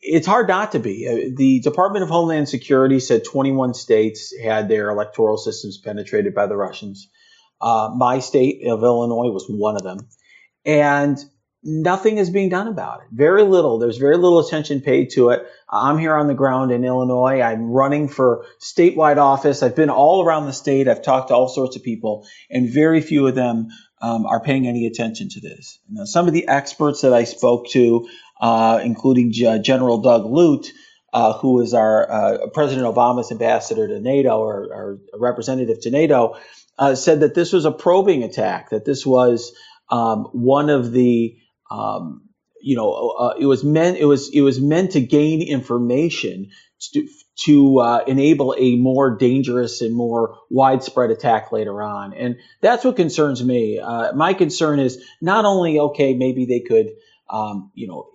it's 0.03 0.27
hard 0.27 0.49
not 0.49 0.73
to 0.73 0.79
be. 0.79 1.07
Uh, 1.07 1.31
the 1.37 1.61
Department 1.61 2.03
of 2.03 2.11
Homeland 2.11 2.49
Security 2.49 3.01
said 3.01 3.23
21 3.25 3.75
states 3.75 4.35
had 4.43 4.69
their 4.69 4.91
electoral 4.91 5.37
systems 5.37 5.79
penetrated 5.79 6.35
by 6.35 6.47
the 6.47 6.57
Russians. 6.57 7.09
Uh, 7.61 7.91
my 7.95 8.19
state 8.21 8.67
of 8.67 8.83
Illinois 8.83 9.31
was 9.31 9.47
one 9.49 9.77
of 9.77 9.83
them. 9.83 10.09
And 10.65 11.19
nothing 11.63 12.17
is 12.17 12.31
being 12.31 12.49
done 12.49 12.69
about 12.69 13.01
it. 13.01 13.09
Very 13.13 13.43
little. 13.43 13.79
There's 13.79 13.99
very 13.99 14.17
little 14.17 14.41
attention 14.41 14.81
paid 14.81 15.11
to 15.11 15.31
it. 15.31 15.47
I'm 15.69 15.99
here 15.99 16.15
on 16.15 16.27
the 16.27 16.35
ground 16.35 16.73
in 16.73 16.85
Illinois. 16.85 17.43
I'm 17.43 17.71
running 17.71 18.09
for 18.09 18.47
statewide 18.61 19.19
office. 19.19 19.63
I've 19.63 19.77
been 19.77 19.91
all 19.91 20.25
around 20.25 20.47
the 20.47 20.53
state. 20.55 20.89
I've 20.89 21.03
talked 21.03 21.29
to 21.29 21.35
all 21.35 21.49
sorts 21.49 21.77
of 21.77 21.83
people, 21.83 22.27
and 22.49 22.73
very 22.73 23.03
few 23.03 23.27
of 23.27 23.35
them 23.35 23.69
um, 24.01 24.27
are 24.27 24.41
paying 24.41 24.67
any 24.67 24.87
attention 24.87 25.29
to 25.31 25.41
this. 25.41 25.79
Now, 25.89 26.05
some 26.05 26.27
of 26.27 26.33
the 26.33 26.49
experts 26.49 27.03
that 27.03 27.13
I 27.13 27.25
spoke 27.25 27.69
to, 27.71 28.09
uh, 28.41 28.81
including 28.83 29.33
G- 29.33 29.59
General 29.63 29.99
Doug 29.99 30.27
Lute, 30.27 30.73
uh, 31.13 31.35
who 31.35 31.61
is 31.61 31.75
our 31.75 32.11
uh, 32.11 32.47
President 32.55 32.87
Obama's 32.87 33.33
ambassador 33.33 33.89
to 33.89 34.01
NATO 34.01 34.39
or, 34.39 34.69
or 34.73 34.99
representative 35.19 35.81
to 35.83 35.91
NATO, 35.91 36.37
uh, 36.79 36.95
said 36.95 37.21
that 37.21 37.35
this 37.35 37.53
was 37.53 37.65
a 37.65 37.73
probing 37.73 38.23
attack, 38.23 38.71
that 38.71 38.85
this 38.85 39.05
was 39.05 39.53
um, 39.91 40.25
one 40.33 40.71
of 40.71 40.93
the 40.93 41.37
um, 41.71 42.23
you 42.61 42.77
know, 42.77 43.11
uh, 43.19 43.35
it 43.39 43.47
was 43.47 43.65
meant 43.65 43.97
it 43.99 44.05
was 44.05 44.31
it 44.35 44.43
was 44.43 44.61
meant 44.61 44.93
to 44.93 45.01
gain 45.01 45.43
information 45.43 46.51
to 47.45 47.79
uh, 47.79 48.05
enable 48.07 48.55
a 48.59 48.77
more 48.77 49.17
dangerous 49.17 49.81
and 49.81 49.95
more 49.95 50.39
widespread 50.51 51.11
attack 51.11 51.53
later 51.53 51.83
on. 51.83 52.13
And 52.13 52.37
that's 52.61 52.85
what 52.85 52.97
concerns 52.97 53.43
me. 53.43 53.79
Uh, 53.79 54.13
my 54.13 54.35
concern 54.35 54.79
is 54.79 55.03
not 55.21 55.45
only 55.45 55.79
okay, 55.79 56.15
maybe 56.15 56.45
they 56.45 56.61
could, 56.61 56.91
um, 57.31 57.71
you 57.75 57.89
know, 57.89 58.09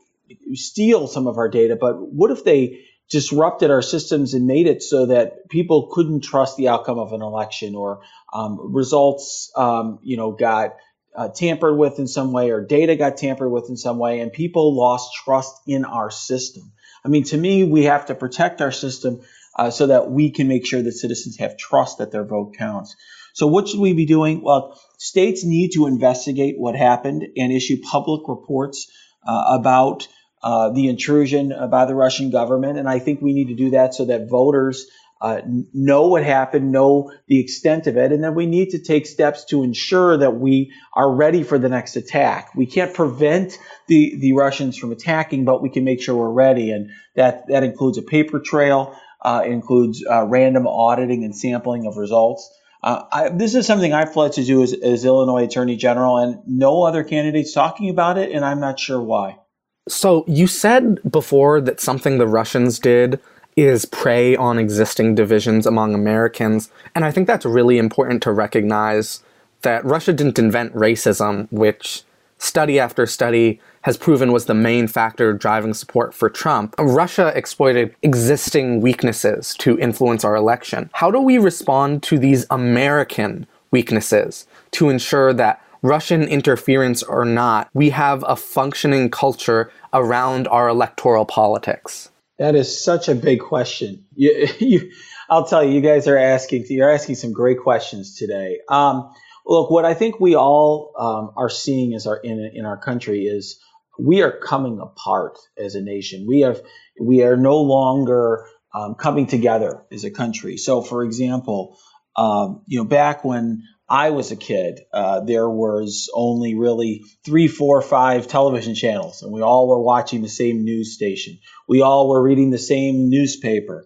steal 0.54 1.08
some 1.08 1.28
of 1.28 1.38
our 1.38 1.50
data, 1.50 1.76
but 1.76 1.96
what 1.96 2.32
if 2.32 2.44
they 2.44 2.86
disrupted 3.10 3.72
our 3.72 3.82
systems 3.82 4.34
and 4.34 4.48
made 4.48 4.68
it 4.68 4.82
so 4.82 5.08
that 5.08 5.50
people 5.50 5.90
couldn't 5.92 6.22
trust 6.22 6.58
the 6.58 6.68
outcome 6.68 7.00
of 7.00 7.14
an 7.14 7.22
election 7.22 7.76
or 7.76 8.02
um, 8.34 8.74
results, 8.74 9.52
um, 9.56 10.00
you 10.04 10.18
know, 10.18 10.32
got 10.32 10.76
uh, 11.16 11.30
tampered 11.30 11.78
with 11.78 11.98
in 12.00 12.08
some 12.08 12.32
way 12.32 12.50
or 12.52 12.62
data 12.62 12.96
got 12.96 13.18
tampered 13.18 13.52
with 13.52 13.70
in 13.70 13.78
some 13.78 13.98
way 13.98 14.20
and 14.20 14.34
people 14.34 14.76
lost 14.76 15.14
trust 15.24 15.56
in 15.66 15.86
our 15.86 16.12
system. 16.12 16.72
I 17.06 17.08
mean, 17.08 17.24
to 17.26 17.38
me, 17.38 17.64
we 17.64 17.84
have 17.84 18.08
to 18.08 18.16
protect 18.16 18.62
our 18.62 18.72
system 18.72 19.22
uh, 19.56 19.70
so 19.70 19.88
that 19.88 20.10
we 20.10 20.32
can 20.32 20.48
make 20.48 20.66
sure 20.66 20.82
that 20.82 20.92
citizens 20.92 21.38
have 21.38 21.56
trust 21.56 22.00
that 22.00 22.12
their 22.12 22.26
vote 22.26 22.56
counts. 22.58 22.96
So, 23.34 23.48
what 23.48 23.68
should 23.68 23.80
we 23.80 23.94
be 23.94 24.06
doing? 24.06 24.42
Well, 24.42 24.82
states 24.98 25.44
need 25.44 25.72
to 25.74 25.86
investigate 25.88 26.56
what 26.58 26.76
happened 26.76 27.28
and 27.38 27.52
issue 27.52 27.78
public 27.82 28.28
reports 28.28 28.92
uh, 29.26 29.58
about 29.60 30.08
uh, 30.42 30.70
the 30.70 30.88
intrusion 30.88 31.54
by 31.70 31.86
the 31.86 31.96
Russian 31.96 32.32
government. 32.32 32.78
And 32.80 32.90
I 32.90 33.00
think 33.00 33.22
we 33.22 33.34
need 33.34 33.50
to 33.50 33.56
do 33.56 33.72
that 33.72 33.94
so 33.94 34.06
that 34.06 34.30
voters 34.30 34.88
uh, 35.26 35.42
know 35.74 36.08
what 36.08 36.24
happened, 36.24 36.72
know 36.72 37.12
the 37.26 37.40
extent 37.40 37.88
of 37.88 37.98
it, 37.98 38.12
and 38.12 38.24
then 38.24 38.36
we 38.36 38.46
need 38.46 38.70
to 38.70 38.78
take 38.78 39.08
steps 39.08 39.44
to 39.46 39.64
ensure 39.64 40.18
that 40.18 40.40
we 40.40 40.72
are 40.94 41.12
ready 41.12 41.42
for 41.42 41.58
the 41.58 41.68
next 41.68 41.96
attack. 41.96 42.54
We 42.56 42.68
can't 42.68 42.94
prevent 42.94 43.58
the, 43.88 44.16
the 44.20 44.34
Russians 44.34 44.78
from 44.78 44.92
attacking, 44.92 45.44
but 45.44 45.64
we 45.64 45.72
can 45.72 45.84
make 45.84 46.00
sure 46.00 46.16
we're 46.16 46.30
ready, 46.30 46.70
and 46.70 46.92
that, 47.16 47.48
that 47.48 47.64
includes 47.64 47.98
a 47.98 48.04
paper 48.04 48.40
trail, 48.40 48.96
uh, 49.20 49.42
includes 49.44 50.06
uh, 50.08 50.26
random 50.28 50.68
auditing 50.68 51.24
and 51.24 51.36
sampling 51.36 51.88
of 51.88 51.98
results. 51.98 52.48
Uh, 52.84 53.06
I, 53.12 53.30
this 53.30 53.56
is 53.56 53.66
something 53.66 53.94
I've 53.94 54.14
pledged 54.14 54.36
to 54.36 54.44
do 54.44 54.62
as, 54.62 54.74
as 54.74 55.06
Illinois 55.06 55.46
Attorney 55.46 55.76
General, 55.76 56.18
and 56.18 56.38
no 56.46 56.84
other 56.84 57.04
candidates 57.04 57.52
talking 57.52 57.90
about 57.90 58.20
it, 58.20 58.32
and 58.32 58.46
I'm 58.46 58.60
not 58.60 58.80
sure 58.80 59.02
why. 59.02 59.40
So 59.88 60.24
you 60.28 60.46
said 60.46 61.00
before 61.10 61.62
that 61.62 61.80
something 61.80 62.20
the 62.20 62.28
Russians 62.28 62.78
did 62.78 63.20
is 63.56 63.86
prey 63.86 64.36
on 64.36 64.60
existing 64.60 65.16
divisions 65.16 65.66
among 65.66 65.94
Americans. 65.94 66.70
And 66.94 67.06
I 67.06 67.12
think 67.12 67.28
that's 67.28 67.46
really 67.46 67.78
important 67.78 68.22
to 68.24 68.32
recognize 68.32 69.24
that 69.62 69.86
Russia 69.86 70.14
didn't 70.14 70.40
invent 70.40 70.74
racism, 70.74 71.48
which 71.52 72.04
study 72.38 72.80
after 72.80 73.06
study 73.06 73.60
has 73.82 73.98
proven 73.98 74.32
was 74.32 74.46
the 74.46 74.54
main 74.54 74.88
factor 74.88 75.32
driving 75.32 75.74
support 75.74 76.14
for 76.14 76.30
Trump. 76.30 76.76
Russia 76.78 77.32
exploited 77.36 77.96
existing 78.02 78.82
weaknesses 78.82 79.56
to 79.60 79.80
influence 79.80 80.24
our 80.26 80.36
election. 80.36 80.90
How 80.94 81.10
do 81.10 81.20
we 81.20 81.38
respond 81.38 82.04
to 82.04 82.20
these 82.20 82.46
American 82.50 83.48
weaknesses 83.72 84.48
to 84.72 84.90
ensure 84.90 85.34
that 85.34 85.62
Russian 85.82 86.24
interference 86.24 87.04
or 87.04 87.26
not, 87.26 87.70
we 87.74 87.92
have 87.92 88.26
a 88.28 88.36
functioning 88.36 89.10
culture 89.10 89.72
around 89.94 90.48
our 90.48 90.68
electoral 90.68 91.26
politics? 91.26 92.10
That 92.38 92.56
is 92.56 92.84
such 92.84 93.08
a 93.08 93.16
big 93.16 93.40
question. 93.40 94.06
You, 94.16 94.48
you, 94.60 94.92
I'll 95.30 95.46
tell 95.46 95.64
you, 95.64 95.74
you 95.74 95.82
guys 95.82 96.08
are 96.08 96.18
asking, 96.18 96.66
you're 96.70 96.92
asking 96.92 97.16
some 97.16 97.34
great 97.34 97.60
questions 97.60 98.16
today. 98.16 98.60
Um, 98.70 99.12
look, 99.46 99.70
what 99.70 99.86
I 99.86 99.94
think 99.94 100.20
we 100.20 100.36
all 100.36 100.94
um, 100.98 101.32
are 101.38 101.50
seeing 101.50 101.94
as 101.94 102.08
our 102.08 102.18
in 102.18 102.52
in 102.54 102.66
our 102.66 102.78
country 102.78 103.26
is 103.26 103.60
we 103.98 104.22
are 104.22 104.32
coming 104.32 104.80
apart 104.80 105.38
as 105.58 105.76
a 105.76 105.82
nation. 105.82 106.26
We 106.28 106.42
have 106.42 106.62
we 107.00 107.24
are 107.24 107.38
no 107.38 107.62
longer 107.62 108.48
um, 108.74 108.96
coming 108.96 109.28
together 109.28 109.86
as 109.92 110.04
a 110.04 110.12
country. 110.12 110.58
So, 110.58 110.82
for 110.82 111.04
example, 111.04 111.78
um, 112.18 112.64
you 112.68 112.80
know, 112.80 112.86
back 112.86 113.24
when 113.24 113.64
I 113.88 114.10
was 114.10 114.32
a 114.32 114.36
kid, 114.36 114.82
uh, 114.92 115.20
there 115.20 115.50
was 115.50 116.10
only 116.14 116.56
really 116.56 117.04
three, 117.24 117.48
four, 117.48 117.82
five 117.82 118.28
television 118.28 118.74
channels, 118.74 119.22
and 119.22 119.32
we 119.32 119.42
all 119.42 119.68
were 119.68 119.80
watching 119.80 120.22
the 120.22 120.28
same 120.28 120.64
news 120.64 120.96
station. 120.96 121.38
We 121.68 121.82
all 121.82 122.10
were 122.10 122.22
reading 122.22 122.50
the 122.50 122.58
same 122.58 123.10
newspaper 123.10 123.86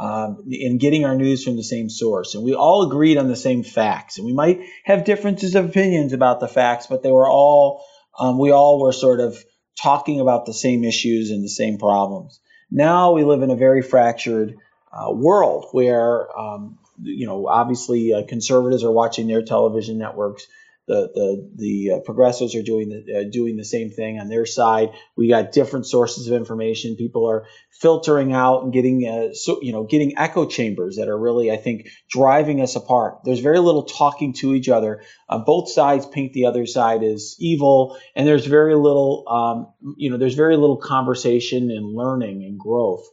um, 0.00 0.44
and 0.50 0.80
getting 0.80 1.04
our 1.04 1.14
news 1.14 1.44
from 1.44 1.56
the 1.56 1.64
same 1.64 1.90
source. 1.90 2.34
And 2.34 2.42
we 2.42 2.54
all 2.54 2.86
agreed 2.86 3.18
on 3.18 3.28
the 3.28 3.36
same 3.36 3.62
facts. 3.62 4.16
And 4.16 4.26
we 4.26 4.32
might 4.32 4.62
have 4.84 5.04
differences 5.04 5.54
of 5.54 5.66
opinions 5.66 6.14
about 6.14 6.40
the 6.40 6.48
facts, 6.48 6.86
but 6.86 7.02
they 7.02 7.12
were 7.12 7.28
all, 7.28 7.84
um, 8.18 8.38
we 8.38 8.50
all 8.50 8.80
were 8.80 8.92
sort 8.92 9.20
of 9.20 9.36
talking 9.76 10.20
about 10.20 10.46
the 10.46 10.54
same 10.54 10.84
issues 10.84 11.30
and 11.30 11.44
the 11.44 11.48
same 11.48 11.76
problems. 11.76 12.40
Now 12.70 13.12
we 13.12 13.24
live 13.24 13.42
in 13.42 13.50
a 13.50 13.56
very 13.56 13.82
fractured 13.82 14.56
uh, 14.92 15.12
world 15.12 15.66
where 15.72 16.38
um, 16.38 16.78
you 17.02 17.26
know, 17.26 17.46
obviously 17.46 18.12
uh, 18.12 18.22
conservatives 18.26 18.84
are 18.84 18.90
watching 18.92 19.26
their 19.26 19.42
television 19.42 19.98
networks. 19.98 20.46
The 20.88 21.08
the 21.14 21.50
the 21.54 21.92
uh, 21.92 22.00
progressives 22.00 22.56
are 22.56 22.62
doing 22.62 22.88
the 22.88 23.20
uh, 23.20 23.24
doing 23.30 23.56
the 23.56 23.64
same 23.64 23.90
thing 23.90 24.18
on 24.18 24.28
their 24.28 24.44
side. 24.44 24.88
We 25.16 25.28
got 25.28 25.52
different 25.52 25.86
sources 25.86 26.26
of 26.26 26.32
information. 26.32 26.96
People 26.96 27.30
are 27.30 27.46
filtering 27.70 28.32
out 28.32 28.64
and 28.64 28.72
getting 28.72 29.06
uh, 29.06 29.34
so 29.34 29.60
you 29.62 29.70
know 29.72 29.84
getting 29.84 30.18
echo 30.18 30.46
chambers 30.46 30.96
that 30.96 31.08
are 31.08 31.16
really 31.16 31.52
I 31.52 31.58
think 31.58 31.90
driving 32.10 32.60
us 32.60 32.74
apart. 32.74 33.20
There's 33.24 33.38
very 33.38 33.60
little 33.60 33.84
talking 33.84 34.32
to 34.40 34.52
each 34.52 34.68
other. 34.68 35.02
Uh, 35.28 35.38
both 35.38 35.70
sides 35.70 36.06
paint 36.06 36.32
the 36.32 36.46
other 36.46 36.66
side 36.66 37.04
as 37.04 37.36
evil, 37.38 37.96
and 38.16 38.26
there's 38.26 38.46
very 38.46 38.74
little 38.74 39.24
um, 39.28 39.94
you 39.96 40.10
know 40.10 40.16
there's 40.16 40.34
very 40.34 40.56
little 40.56 40.78
conversation 40.78 41.70
and 41.70 41.94
learning 41.94 42.42
and 42.42 42.58
growth. 42.58 43.06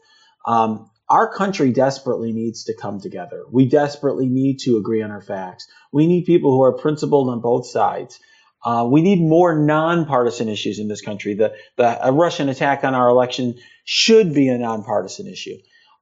Um, 0.47 0.89
our 1.09 1.31
country 1.33 1.71
desperately 1.71 2.33
needs 2.33 2.65
to 2.65 2.73
come 2.73 2.99
together. 2.99 3.43
We 3.49 3.67
desperately 3.67 4.27
need 4.27 4.59
to 4.59 4.77
agree 4.77 5.01
on 5.01 5.11
our 5.11 5.21
facts. 5.21 5.67
We 5.91 6.07
need 6.07 6.25
people 6.25 6.51
who 6.51 6.63
are 6.63 6.73
principled 6.73 7.29
on 7.29 7.39
both 7.39 7.65
sides. 7.67 8.19
Uh, 8.63 8.87
we 8.89 9.01
need 9.01 9.21
more 9.21 9.57
nonpartisan 9.57 10.49
issues 10.49 10.79
in 10.79 10.87
this 10.87 11.01
country. 11.01 11.35
The, 11.35 11.53
the 11.77 12.11
Russian 12.11 12.49
attack 12.49 12.83
on 12.83 12.93
our 12.93 13.07
election 13.07 13.55
should 13.85 14.33
be 14.33 14.49
a 14.49 14.57
nonpartisan 14.57 15.27
issue. 15.27 15.57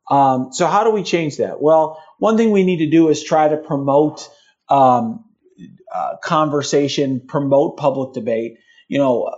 Um, 0.09 0.49
so 0.51 0.65
how 0.67 0.83
do 0.83 0.91
we 0.91 1.03
change 1.03 1.37
that? 1.37 1.61
Well, 1.61 2.01
one 2.17 2.37
thing 2.37 2.51
we 2.51 2.63
need 2.63 2.77
to 2.77 2.89
do 2.89 3.09
is 3.09 3.23
try 3.23 3.47
to 3.47 3.57
promote 3.57 4.29
um, 4.69 5.25
uh, 5.93 6.17
conversation, 6.23 7.21
promote 7.27 7.77
public 7.77 8.13
debate. 8.13 8.57
You 8.87 8.99
know, 8.99 9.31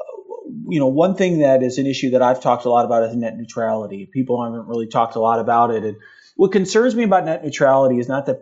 you 0.70 0.80
know, 0.80 0.88
one 0.88 1.16
thing 1.16 1.40
that 1.40 1.64
is 1.64 1.78
an 1.78 1.88
issue 1.88 2.12
that 2.12 2.22
I've 2.22 2.42
talked 2.42 2.66
a 2.66 2.70
lot 2.70 2.86
about 2.86 3.04
is 3.04 3.16
net 3.16 3.38
neutrality. 3.38 4.10
People 4.12 4.44
haven't 4.44 4.68
really 4.68 4.88
talked 4.88 5.16
a 5.16 5.20
lot 5.20 5.40
about 5.40 5.72
it. 5.72 5.84
And 5.84 5.98
what 6.36 6.52
concerns 6.52 6.96
me 6.96 7.04
about 7.04 7.26
net 7.26 7.44
neutrality 7.44 8.00
is 8.00 8.08
not 8.08 8.26
that 8.28 8.42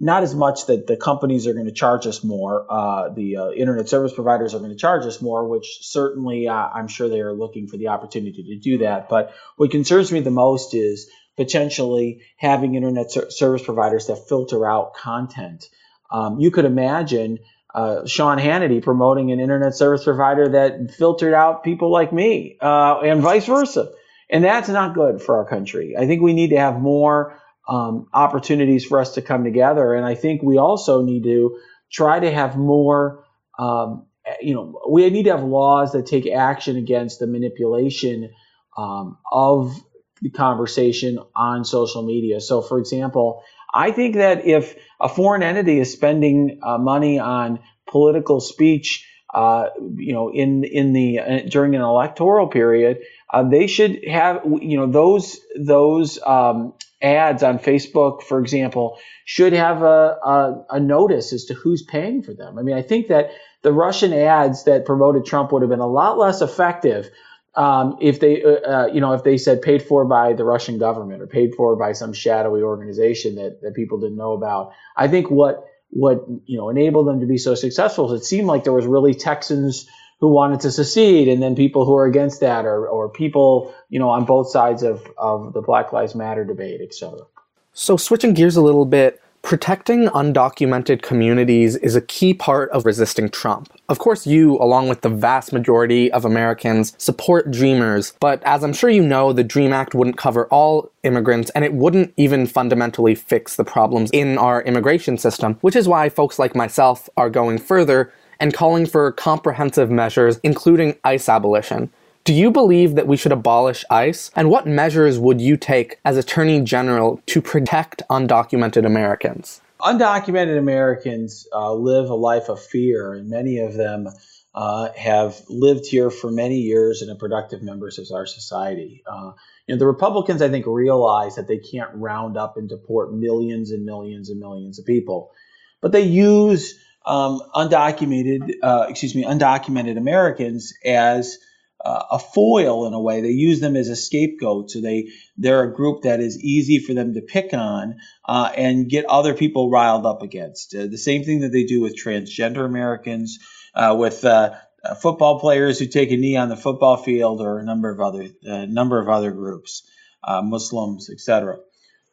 not 0.00 0.24
as 0.24 0.34
much 0.34 0.66
that 0.66 0.88
the 0.88 0.96
companies 0.96 1.46
are 1.46 1.54
going 1.54 1.66
to 1.66 1.72
charge 1.72 2.08
us 2.08 2.24
more, 2.24 2.66
uh, 2.68 3.10
the 3.10 3.36
uh, 3.36 3.50
internet 3.50 3.88
service 3.88 4.12
providers 4.12 4.52
are 4.52 4.58
going 4.58 4.72
to 4.72 4.76
charge 4.76 5.06
us 5.06 5.22
more, 5.22 5.46
which 5.46 5.78
certainly 5.82 6.48
uh, 6.48 6.54
I'm 6.54 6.88
sure 6.88 7.08
they 7.08 7.20
are 7.20 7.32
looking 7.32 7.68
for 7.68 7.76
the 7.76 7.88
opportunity 7.88 8.42
to 8.42 8.58
do 8.58 8.78
that. 8.78 9.08
But 9.08 9.32
what 9.56 9.70
concerns 9.70 10.10
me 10.10 10.18
the 10.18 10.32
most 10.32 10.74
is 10.74 11.08
potentially 11.36 12.22
having 12.36 12.74
internet 12.74 13.12
ser- 13.12 13.30
service 13.30 13.62
providers 13.62 14.08
that 14.08 14.28
filter 14.28 14.66
out 14.66 14.94
content. 14.94 15.66
Um, 16.10 16.40
you 16.40 16.50
could 16.50 16.64
imagine 16.64 17.38
uh, 17.74 18.06
Sean 18.06 18.38
Hannity 18.38 18.82
promoting 18.82 19.32
an 19.32 19.40
internet 19.40 19.74
service 19.74 20.04
provider 20.04 20.50
that 20.50 20.92
filtered 20.92 21.34
out 21.34 21.64
people 21.64 21.90
like 21.90 22.12
me, 22.12 22.56
uh, 22.60 23.00
and 23.00 23.20
vice 23.20 23.46
versa. 23.46 23.90
And 24.30 24.44
that's 24.44 24.68
not 24.68 24.94
good 24.94 25.20
for 25.20 25.36
our 25.36 25.44
country. 25.44 25.94
I 25.98 26.06
think 26.06 26.22
we 26.22 26.32
need 26.32 26.50
to 26.50 26.58
have 26.58 26.80
more 26.80 27.38
um, 27.68 28.08
opportunities 28.12 28.84
for 28.84 28.98
us 28.98 29.14
to 29.14 29.22
come 29.22 29.44
together. 29.44 29.94
And 29.94 30.06
I 30.06 30.14
think 30.14 30.42
we 30.42 30.58
also 30.58 31.02
need 31.02 31.24
to 31.24 31.58
try 31.90 32.18
to 32.18 32.30
have 32.30 32.56
more, 32.56 33.24
um, 33.58 34.06
you 34.40 34.54
know, 34.54 34.80
we 34.88 35.08
need 35.10 35.24
to 35.24 35.32
have 35.32 35.44
laws 35.44 35.92
that 35.92 36.06
take 36.06 36.26
action 36.26 36.76
against 36.76 37.18
the 37.18 37.26
manipulation 37.26 38.30
um, 38.76 39.18
of 39.30 39.78
the 40.22 40.30
conversation 40.30 41.18
on 41.36 41.64
social 41.64 42.02
media. 42.02 42.40
So, 42.40 42.62
for 42.62 42.78
example, 42.78 43.42
I 43.72 43.90
think 43.92 44.16
that 44.16 44.46
if 44.46 44.76
a 45.00 45.08
foreign 45.08 45.42
entity 45.42 45.78
is 45.78 45.92
spending 45.92 46.60
uh, 46.62 46.78
money 46.78 47.18
on 47.18 47.60
political 47.86 48.40
speech, 48.40 49.06
uh, 49.32 49.68
you 49.96 50.12
know, 50.12 50.30
in 50.30 50.64
in 50.64 50.92
the 50.92 51.18
uh, 51.18 51.40
during 51.48 51.74
an 51.74 51.80
electoral 51.80 52.48
period, 52.48 52.98
uh, 53.30 53.42
they 53.42 53.66
should 53.66 54.06
have 54.06 54.42
you 54.60 54.76
know 54.76 54.86
those 54.86 55.40
those 55.58 56.18
um, 56.24 56.74
ads 57.02 57.42
on 57.42 57.58
Facebook, 57.58 58.22
for 58.22 58.38
example, 58.40 58.98
should 59.24 59.52
have 59.52 59.82
a, 59.82 60.18
a, 60.24 60.64
a, 60.70 60.80
notice 60.80 61.32
as 61.32 61.46
to 61.46 61.54
who's 61.54 61.82
paying 61.82 62.22
for 62.22 62.32
them. 62.32 62.58
I 62.58 62.62
mean, 62.62 62.76
I 62.76 62.82
think 62.82 63.08
that 63.08 63.30
the 63.62 63.72
Russian 63.72 64.12
ads 64.12 64.64
that 64.64 64.84
promoted 64.84 65.24
Trump 65.24 65.52
would 65.52 65.62
have 65.62 65.70
been 65.70 65.80
a 65.80 65.86
lot 65.86 66.18
less 66.18 66.42
effective 66.42 67.10
um, 67.54 67.98
if 68.00 68.20
they, 68.20 68.42
uh, 68.42 68.48
uh, 68.48 68.86
you 68.86 69.00
know, 69.00 69.12
if 69.12 69.24
they 69.24 69.36
said 69.36 69.62
paid 69.62 69.82
for 69.82 70.04
by 70.04 70.32
the 70.32 70.44
Russian 70.44 70.78
government 70.78 71.22
or 71.22 71.26
paid 71.26 71.54
for 71.54 71.76
by 71.76 71.92
some 71.92 72.12
shadowy 72.12 72.62
organization 72.62 73.34
that, 73.34 73.60
that 73.62 73.74
people 73.74 73.98
didn't 74.00 74.16
know 74.16 74.32
about. 74.32 74.72
I 74.96 75.08
think 75.08 75.30
what 75.30 75.66
what 75.90 76.24
you 76.46 76.56
know 76.56 76.70
enabled 76.70 77.06
them 77.06 77.20
to 77.20 77.26
be 77.26 77.36
so 77.36 77.54
successful 77.54 78.12
is 78.12 78.22
it 78.22 78.24
seemed 78.24 78.46
like 78.46 78.64
there 78.64 78.72
was 78.72 78.86
really 78.86 79.14
Texans 79.14 79.86
who 80.22 80.28
wanted 80.28 80.60
to 80.60 80.70
secede 80.70 81.26
and 81.26 81.42
then 81.42 81.56
people 81.56 81.84
who 81.84 81.96
are 81.96 82.06
against 82.06 82.40
that 82.40 82.64
or, 82.64 82.86
or 82.86 83.08
people 83.08 83.74
you 83.90 83.98
know 83.98 84.08
on 84.08 84.24
both 84.24 84.50
sides 84.50 84.82
of, 84.82 85.04
of 85.18 85.52
the 85.52 85.60
black 85.60 85.92
lives 85.92 86.14
matter 86.14 86.44
debate 86.44 86.80
et 86.80 86.94
cetera 86.94 87.26
so 87.74 87.96
switching 87.96 88.32
gears 88.32 88.56
a 88.56 88.62
little 88.62 88.86
bit 88.86 89.20
Protecting 89.42 90.06
undocumented 90.06 91.02
communities 91.02 91.74
is 91.76 91.96
a 91.96 92.00
key 92.00 92.32
part 92.32 92.70
of 92.70 92.86
resisting 92.86 93.28
Trump. 93.28 93.70
Of 93.88 93.98
course, 93.98 94.24
you, 94.24 94.56
along 94.58 94.88
with 94.88 95.00
the 95.00 95.08
vast 95.08 95.52
majority 95.52 96.10
of 96.12 96.24
Americans, 96.24 96.94
support 96.96 97.50
Dreamers, 97.50 98.14
but 98.20 98.40
as 98.44 98.62
I'm 98.62 98.72
sure 98.72 98.88
you 98.88 99.02
know, 99.02 99.32
the 99.32 99.42
DREAM 99.42 99.72
Act 99.72 99.96
wouldn't 99.96 100.16
cover 100.16 100.46
all 100.46 100.90
immigrants 101.02 101.50
and 101.50 101.64
it 101.64 101.74
wouldn't 101.74 102.14
even 102.16 102.46
fundamentally 102.46 103.16
fix 103.16 103.56
the 103.56 103.64
problems 103.64 104.10
in 104.12 104.38
our 104.38 104.62
immigration 104.62 105.18
system, 105.18 105.58
which 105.60 105.76
is 105.76 105.88
why 105.88 106.08
folks 106.08 106.38
like 106.38 106.54
myself 106.54 107.08
are 107.16 107.28
going 107.28 107.58
further 107.58 108.12
and 108.38 108.54
calling 108.54 108.86
for 108.86 109.10
comprehensive 109.10 109.90
measures, 109.90 110.38
including 110.44 110.96
ICE 111.04 111.28
abolition. 111.28 111.90
Do 112.24 112.32
you 112.32 112.52
believe 112.52 112.94
that 112.94 113.08
we 113.08 113.16
should 113.16 113.32
abolish 113.32 113.84
ICE? 113.90 114.30
And 114.36 114.48
what 114.48 114.64
measures 114.64 115.18
would 115.18 115.40
you 115.40 115.56
take 115.56 115.98
as 116.04 116.16
Attorney 116.16 116.60
General 116.60 117.20
to 117.26 117.42
protect 117.42 118.02
undocumented 118.08 118.86
Americans? 118.86 119.60
Undocumented 119.80 120.56
Americans 120.56 121.48
uh, 121.52 121.74
live 121.74 122.08
a 122.10 122.14
life 122.14 122.48
of 122.48 122.62
fear, 122.62 123.14
and 123.14 123.28
many 123.28 123.58
of 123.58 123.74
them 123.74 124.06
uh, 124.54 124.90
have 124.96 125.42
lived 125.48 125.84
here 125.86 126.10
for 126.10 126.30
many 126.30 126.58
years 126.58 127.02
and 127.02 127.10
are 127.10 127.16
productive 127.16 127.60
members 127.60 127.98
of 127.98 128.06
our 128.14 128.26
society. 128.26 129.02
Uh, 129.04 129.32
you 129.66 129.74
know, 129.74 129.78
the 129.80 129.86
Republicans, 129.86 130.42
I 130.42 130.48
think, 130.48 130.64
realize 130.68 131.34
that 131.34 131.48
they 131.48 131.58
can't 131.58 131.90
round 131.94 132.36
up 132.36 132.56
and 132.56 132.68
deport 132.68 133.12
millions 133.12 133.72
and 133.72 133.84
millions 133.84 134.30
and 134.30 134.38
millions 134.38 134.78
of 134.78 134.86
people, 134.86 135.32
but 135.80 135.90
they 135.90 136.02
use 136.02 136.78
um, 137.04 137.42
undocumented, 137.52 138.52
uh, 138.62 138.86
excuse 138.88 139.16
me, 139.16 139.24
undocumented 139.24 139.96
Americans 139.96 140.72
as 140.84 141.38
uh, 141.84 142.04
a 142.12 142.18
foil 142.18 142.86
in 142.86 142.94
a 142.94 143.00
way. 143.00 143.20
They 143.20 143.30
use 143.30 143.60
them 143.60 143.76
as 143.76 143.88
a 143.88 143.96
scapegoat. 143.96 144.70
So 144.70 144.80
they 144.80 145.08
they're 145.36 145.64
a 145.64 145.74
group 145.74 146.02
that 146.02 146.20
is 146.20 146.42
easy 146.42 146.78
for 146.78 146.94
them 146.94 147.14
to 147.14 147.20
pick 147.20 147.52
on 147.52 147.96
uh, 148.24 148.50
and 148.56 148.88
get 148.88 149.04
other 149.06 149.34
people 149.34 149.70
riled 149.70 150.06
up 150.06 150.22
against. 150.22 150.74
Uh, 150.74 150.86
the 150.86 150.98
same 150.98 151.24
thing 151.24 151.40
that 151.40 151.50
they 151.50 151.64
do 151.64 151.80
with 151.80 152.00
transgender 152.00 152.64
Americans, 152.64 153.38
uh, 153.74 153.96
with 153.98 154.24
uh, 154.24 154.54
uh, 154.84 154.94
football 154.94 155.40
players 155.40 155.78
who 155.78 155.86
take 155.86 156.10
a 156.12 156.16
knee 156.16 156.36
on 156.36 156.48
the 156.48 156.56
football 156.56 156.96
field, 156.96 157.40
or 157.40 157.58
a 157.58 157.64
number 157.64 157.90
of 157.90 158.00
other 158.00 158.28
number 158.42 159.00
of 159.00 159.08
other 159.08 159.32
groups, 159.32 159.82
Muslims, 160.26 161.10
etc. 161.10 161.56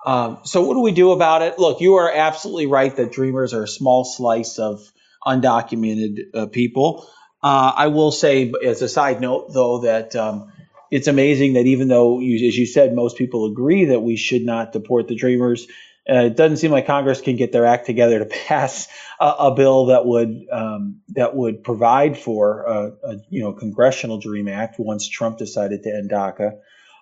Um, 0.05 0.39
so 0.45 0.65
what 0.65 0.75
do 0.75 0.79
we 0.79 0.93
do 0.93 1.11
about 1.11 1.41
it? 1.41 1.59
Look, 1.59 1.81
you 1.81 1.95
are 1.95 2.11
absolutely 2.11 2.67
right 2.67 2.95
that 2.95 3.11
dreamers 3.11 3.53
are 3.53 3.63
a 3.63 3.67
small 3.67 4.05
slice 4.05 4.57
of 4.57 4.81
undocumented 5.25 6.51
people. 6.53 7.07
Uh, 7.41 7.71
I 7.75 7.87
will 7.87 8.11
say, 8.11 8.51
as 8.65 8.81
a 8.81 8.89
side 8.89 9.21
note, 9.21 9.53
though, 9.53 9.79
that 9.79 10.15
um, 10.15 10.51
it's 10.91 11.07
amazing 11.07 11.53
that 11.53 11.65
even 11.65 11.87
though, 11.87 12.19
you, 12.19 12.47
as 12.47 12.57
you 12.57 12.65
said, 12.65 12.93
most 12.93 13.17
people 13.17 13.45
agree 13.45 13.85
that 13.85 14.01
we 14.01 14.17
should 14.17 14.43
not 14.43 14.73
deport 14.73 15.07
the 15.07 15.15
Dreamers, 15.15 15.67
uh, 16.09 16.25
it 16.25 16.35
doesn't 16.35 16.57
seem 16.57 16.71
like 16.71 16.87
Congress 16.87 17.21
can 17.21 17.35
get 17.35 17.51
their 17.51 17.65
act 17.65 17.85
together 17.85 18.19
to 18.19 18.25
pass 18.47 18.87
a, 19.19 19.25
a 19.25 19.55
bill 19.55 19.87
that 19.87 20.05
would 20.05 20.47
um, 20.51 21.01
that 21.09 21.35
would 21.35 21.63
provide 21.63 22.17
for 22.17 22.63
a, 22.63 22.91
a, 23.03 23.15
you 23.29 23.43
know 23.43 23.53
congressional 23.53 24.19
Dream 24.19 24.47
Act 24.47 24.79
once 24.79 25.07
Trump 25.07 25.37
decided 25.37 25.83
to 25.83 25.89
end 25.89 26.09
DACA. 26.09 26.57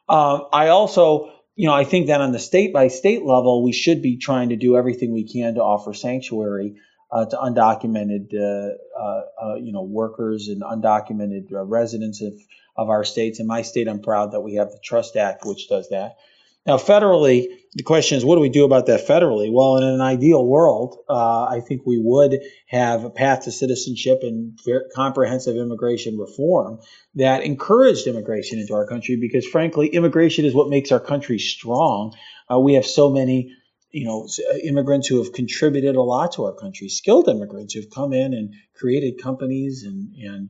Uh, 0.10 0.40
I 0.52 0.70
also 0.70 1.32
you 1.56 1.68
know 1.68 1.74
I 1.74 1.86
think 1.86 2.08
that 2.08 2.22
on 2.22 2.32
the 2.32 2.40
state 2.40 2.74
by 2.74 2.90
state 2.90 3.24
level 3.24 3.64
we 3.64 3.72
should 3.72 4.02
be 4.02 4.18
trying 4.18 4.50
to 4.50 4.56
do 4.56 4.76
everything 4.76 5.14
we 5.14 5.28
can 5.28 5.56
to 5.56 5.62
offer 5.62 5.94
sanctuary 5.94 6.76
uh, 7.12 7.26
to 7.26 7.36
undocumented, 7.38 8.34
uh, 8.34 8.76
uh, 9.00 9.22
uh, 9.42 9.56
you 9.56 9.72
know, 9.72 9.84
workers 9.84 10.50
and 10.50 10.62
undocumented 10.62 11.48
residents 11.52 12.22
of, 12.22 12.34
of 12.76 12.90
our 12.90 13.04
states. 13.04 13.40
In 13.40 13.48
my 13.48 13.62
state, 13.62 13.88
I'm 13.88 14.02
proud 14.02 14.34
that 14.34 14.42
we 14.42 14.56
have 14.56 14.70
the 14.70 14.80
Trust 14.84 15.16
Act, 15.16 15.46
which 15.46 15.70
does 15.70 15.90
that. 15.90 16.18
Now, 16.66 16.76
federally, 16.76 17.48
the 17.76 17.84
question 17.84 18.18
is, 18.18 18.26
what 18.26 18.36
do 18.36 18.42
we 18.42 18.50
do 18.50 18.66
about 18.66 18.88
that 18.88 19.08
federally? 19.08 19.50
Well, 19.50 19.78
in 19.78 19.84
an 19.84 20.02
ideal 20.02 20.46
world, 20.46 20.98
uh, 21.08 21.44
I 21.44 21.62
think 21.66 21.84
we 21.86 21.98
would 21.98 22.42
have 22.68 23.06
a 23.06 23.10
path 23.10 23.46
to 23.46 23.54
citizenship 23.54 24.20
and 24.22 24.60
comprehensive 24.94 25.56
immigration 25.56 26.18
reform 26.18 26.80
that 27.16 27.44
encouraged 27.44 28.06
immigration 28.06 28.60
into 28.60 28.74
our 28.74 28.86
country 28.86 29.16
because, 29.16 29.48
frankly, 29.48 29.88
immigration 29.88 30.44
is 30.44 30.54
what 30.54 30.68
makes 30.68 30.92
our 30.92 31.00
country 31.00 31.40
strong. 31.40 32.14
Uh, 32.52 32.60
we 32.60 32.74
have 32.74 32.86
so 32.86 33.10
many 33.10 33.56
you 33.92 34.06
know, 34.06 34.28
uh, 34.52 34.58
immigrants 34.58 35.08
who 35.08 35.24
have 35.24 35.34
contributed 35.34 35.96
a 35.96 36.02
lot 36.02 36.34
to 36.34 36.46
our 36.46 36.54
country, 36.54 36.90
skilled 36.90 37.28
immigrants 37.30 37.74
who've 37.74 37.90
come 37.90 38.14
in 38.14 38.34
and 38.34 38.54
created 38.76 39.22
companies 39.22 39.84
and, 39.84 40.14
and 40.16 40.50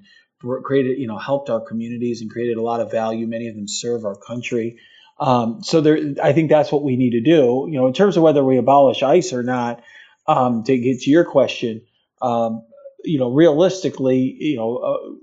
created, 0.63 0.97
you 0.99 1.07
know, 1.07 1.17
helped 1.17 1.49
our 1.49 1.61
communities 1.61 2.21
and 2.21 2.31
created 2.31 2.57
a 2.57 2.61
lot 2.61 2.79
of 2.79 2.91
value. 2.91 3.27
Many 3.27 3.47
of 3.47 3.55
them 3.55 3.67
serve 3.67 4.05
our 4.05 4.15
country. 4.15 4.77
Um, 5.19 5.63
so 5.63 5.81
there, 5.81 5.97
I 6.21 6.33
think 6.33 6.49
that's 6.49 6.71
what 6.71 6.83
we 6.83 6.95
need 6.95 7.11
to 7.11 7.21
do. 7.21 7.67
You 7.69 7.79
know, 7.79 7.87
in 7.87 7.93
terms 7.93 8.17
of 8.17 8.23
whether 8.23 8.43
we 8.43 8.57
abolish 8.57 9.01
ICE 9.01 9.33
or 9.33 9.43
not, 9.43 9.83
um, 10.27 10.63
to 10.63 10.77
get 10.77 11.01
to 11.01 11.09
your 11.09 11.25
question, 11.25 11.81
um, 12.21 12.63
you 13.03 13.19
know, 13.19 13.31
realistically, 13.31 14.35
you 14.39 14.57
know, 14.57 14.77
uh, 14.77 15.15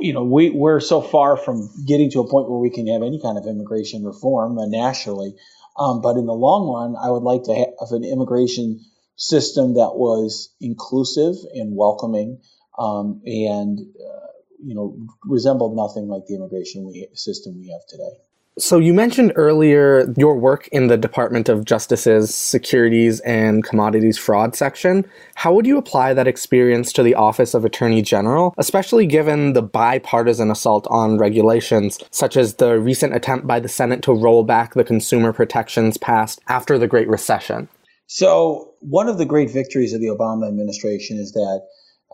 you 0.00 0.14
know, 0.14 0.24
we, 0.24 0.50
we're 0.50 0.80
so 0.80 1.02
far 1.02 1.36
from 1.36 1.68
getting 1.86 2.10
to 2.12 2.20
a 2.20 2.28
point 2.28 2.48
where 2.48 2.58
we 2.58 2.70
can 2.70 2.86
have 2.86 3.02
any 3.02 3.20
kind 3.20 3.36
of 3.36 3.46
immigration 3.46 4.02
reform 4.02 4.58
uh, 4.58 4.66
nationally. 4.66 5.34
Um, 5.78 6.02
but 6.02 6.16
in 6.16 6.26
the 6.26 6.34
long 6.34 6.68
run, 6.68 6.96
I 6.96 7.10
would 7.10 7.24
like 7.24 7.44
to 7.44 7.54
have 7.54 7.92
an 7.92 8.04
immigration 8.04 8.80
system 9.16 9.74
that 9.74 9.92
was 9.96 10.54
inclusive 10.60 11.34
and 11.54 11.76
welcoming 11.76 12.40
um, 12.78 13.22
and 13.26 13.80
uh, 13.80 14.26
you 14.64 14.74
know 14.74 14.98
resembled 15.24 15.76
nothing 15.76 16.08
like 16.08 16.26
the 16.26 16.36
immigration 16.36 16.86
we, 16.86 17.08
system 17.14 17.58
we 17.58 17.70
have 17.70 17.86
today. 17.88 18.33
So, 18.56 18.78
you 18.78 18.94
mentioned 18.94 19.32
earlier 19.34 20.14
your 20.16 20.38
work 20.38 20.68
in 20.68 20.86
the 20.86 20.96
Department 20.96 21.48
of 21.48 21.64
Justice's 21.64 22.32
Securities 22.32 23.18
and 23.20 23.64
Commodities 23.64 24.16
Fraud 24.16 24.54
section. 24.54 25.04
How 25.34 25.52
would 25.52 25.66
you 25.66 25.76
apply 25.76 26.14
that 26.14 26.28
experience 26.28 26.92
to 26.92 27.02
the 27.02 27.16
Office 27.16 27.54
of 27.54 27.64
Attorney 27.64 28.00
General, 28.00 28.54
especially 28.56 29.06
given 29.06 29.54
the 29.54 29.62
bipartisan 29.62 30.52
assault 30.52 30.86
on 30.88 31.18
regulations, 31.18 31.98
such 32.12 32.36
as 32.36 32.54
the 32.54 32.78
recent 32.78 33.12
attempt 33.12 33.44
by 33.44 33.58
the 33.58 33.68
Senate 33.68 34.02
to 34.02 34.12
roll 34.12 34.44
back 34.44 34.74
the 34.74 34.84
consumer 34.84 35.32
protections 35.32 35.96
passed 35.96 36.40
after 36.46 36.78
the 36.78 36.86
Great 36.86 37.08
Recession? 37.08 37.68
So, 38.06 38.74
one 38.78 39.08
of 39.08 39.18
the 39.18 39.26
great 39.26 39.50
victories 39.50 39.94
of 39.94 40.00
the 40.00 40.14
Obama 40.16 40.46
administration 40.46 41.18
is 41.18 41.32
that 41.32 41.62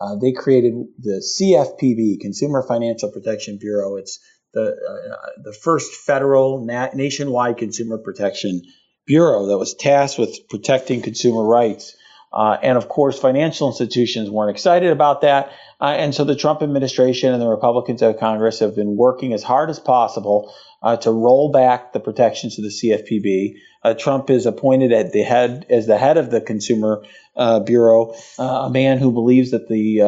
uh, 0.01 0.15
they 0.19 0.31
created 0.31 0.73
the 0.97 1.21
CFPB, 1.21 2.19
Consumer 2.19 2.65
Financial 2.67 3.11
Protection 3.11 3.59
Bureau. 3.61 3.97
It's 3.97 4.19
the 4.53 4.71
uh, 4.71 5.41
the 5.43 5.53
first 5.53 5.93
federal 5.93 6.65
na- 6.65 6.89
nationwide 6.93 7.57
consumer 7.57 7.97
protection 7.97 8.61
bureau 9.05 9.47
that 9.47 9.57
was 9.57 9.73
tasked 9.73 10.19
with 10.19 10.47
protecting 10.49 11.01
consumer 11.01 11.43
rights. 11.43 11.95
Uh, 12.33 12.57
and 12.63 12.77
of 12.77 12.87
course, 12.87 13.19
financial 13.19 13.67
institutions 13.67 14.29
weren't 14.29 14.51
excited 14.51 14.91
about 14.91 15.21
that. 15.21 15.51
Uh, 15.81 15.95
and 15.97 16.15
so 16.15 16.23
the 16.23 16.35
Trump 16.35 16.61
administration 16.61 17.33
and 17.33 17.41
the 17.41 17.47
Republicans 17.47 18.01
of 18.01 18.17
Congress 18.19 18.59
have 18.59 18.75
been 18.75 18.95
working 18.95 19.33
as 19.33 19.43
hard 19.43 19.69
as 19.69 19.79
possible 19.79 20.53
uh, 20.81 20.95
to 20.95 21.11
roll 21.11 21.51
back 21.51 21.91
the 21.91 21.99
protections 21.99 22.57
of 22.57 22.63
the 22.63 22.69
CFPB. 22.69 23.55
Uh, 23.83 23.93
Trump 23.95 24.29
is 24.29 24.45
appointed 24.45 24.93
at 24.93 25.11
the 25.11 25.23
head 25.23 25.65
as 25.69 25.87
the 25.87 25.97
head 25.97 26.17
of 26.17 26.31
the 26.31 26.39
Consumer 26.39 27.03
uh, 27.35 27.59
Bureau, 27.59 28.13
uh, 28.39 28.43
a 28.43 28.69
man 28.69 28.97
who 28.97 29.11
believes 29.11 29.51
that 29.51 29.67
the 29.67 29.99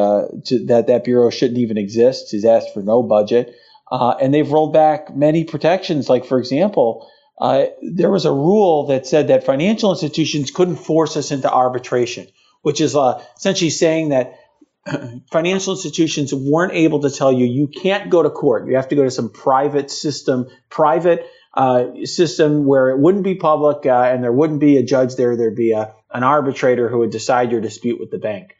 to, 0.46 0.66
that 0.66 0.86
that 0.86 1.04
bureau 1.04 1.30
shouldn't 1.30 1.58
even 1.58 1.76
exist. 1.76 2.30
He's 2.30 2.44
asked 2.44 2.72
for 2.72 2.82
no 2.82 3.02
budget. 3.02 3.54
Uh, 3.90 4.14
and 4.20 4.32
they've 4.32 4.50
rolled 4.50 4.72
back 4.72 5.14
many 5.14 5.44
protections. 5.44 6.08
Like, 6.08 6.24
for 6.24 6.38
example, 6.38 7.08
uh, 7.38 7.66
there 7.82 8.10
was 8.10 8.24
a 8.24 8.32
rule 8.32 8.86
that 8.86 9.06
said 9.06 9.28
that 9.28 9.44
financial 9.44 9.90
institutions 9.90 10.50
couldn't 10.50 10.76
force 10.76 11.16
us 11.16 11.30
into 11.30 11.50
arbitration, 11.50 12.26
which 12.62 12.80
is 12.80 12.96
uh, 12.96 13.22
essentially 13.36 13.70
saying 13.70 14.10
that 14.10 14.38
financial 15.30 15.74
institutions 15.74 16.32
weren't 16.32 16.72
able 16.72 17.00
to 17.00 17.10
tell 17.10 17.32
you 17.32 17.46
you 17.46 17.68
can't 17.68 18.10
go 18.10 18.22
to 18.22 18.30
court. 18.30 18.68
You 18.68 18.76
have 18.76 18.88
to 18.88 18.96
go 18.96 19.04
to 19.04 19.10
some 19.10 19.30
private 19.30 19.90
system, 19.90 20.46
private 20.70 21.26
uh, 21.54 22.04
system 22.04 22.66
where 22.66 22.90
it 22.90 22.98
wouldn't 22.98 23.24
be 23.24 23.34
public 23.34 23.86
uh, 23.86 24.02
and 24.02 24.22
there 24.22 24.32
wouldn't 24.32 24.60
be 24.60 24.76
a 24.76 24.82
judge 24.82 25.16
there. 25.16 25.36
There'd 25.36 25.56
be 25.56 25.72
a, 25.72 25.94
an 26.12 26.22
arbitrator 26.22 26.88
who 26.88 26.98
would 26.98 27.10
decide 27.10 27.50
your 27.50 27.60
dispute 27.60 27.98
with 27.98 28.10
the 28.10 28.18
bank. 28.18 28.56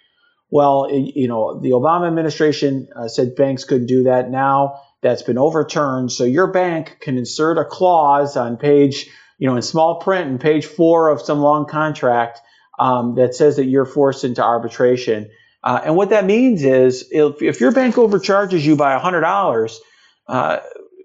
Well, 0.50 0.88
you 0.90 1.26
know, 1.26 1.60
the 1.60 1.70
Obama 1.70 2.06
administration 2.06 2.88
uh, 2.94 3.08
said 3.08 3.34
banks 3.34 3.64
couldn't 3.64 3.87
do 3.87 4.04
that. 4.04 4.30
Now 4.30 4.82
that's 5.04 5.22
been 5.22 5.38
overturned. 5.38 6.10
So 6.10 6.24
your 6.24 6.48
bank 6.48 6.96
can 7.00 7.16
insert 7.16 7.58
a 7.58 7.64
clause 7.64 8.36
on 8.36 8.56
page 8.56 9.08
you 9.38 9.48
know, 9.48 9.56
in 9.56 9.62
small 9.62 9.96
print 10.00 10.30
in 10.30 10.38
page 10.38 10.66
four 10.66 11.08
of 11.08 11.20
some 11.20 11.40
long 11.40 11.66
contract 11.66 12.40
um, 12.78 13.16
that 13.16 13.34
says 13.34 13.56
that 13.56 13.66
you're 13.66 13.84
forced 13.84 14.24
into 14.24 14.42
arbitration. 14.42 15.30
Uh, 15.62 15.80
and 15.84 15.96
what 15.96 16.10
that 16.10 16.24
means 16.24 16.64
is 16.64 17.08
if, 17.10 17.42
if 17.42 17.60
your 17.60 17.72
bank 17.72 17.96
overcharges 17.98 18.64
you 18.64 18.76
by 18.76 18.98
$100, 18.98 19.76
uh, 20.28 20.58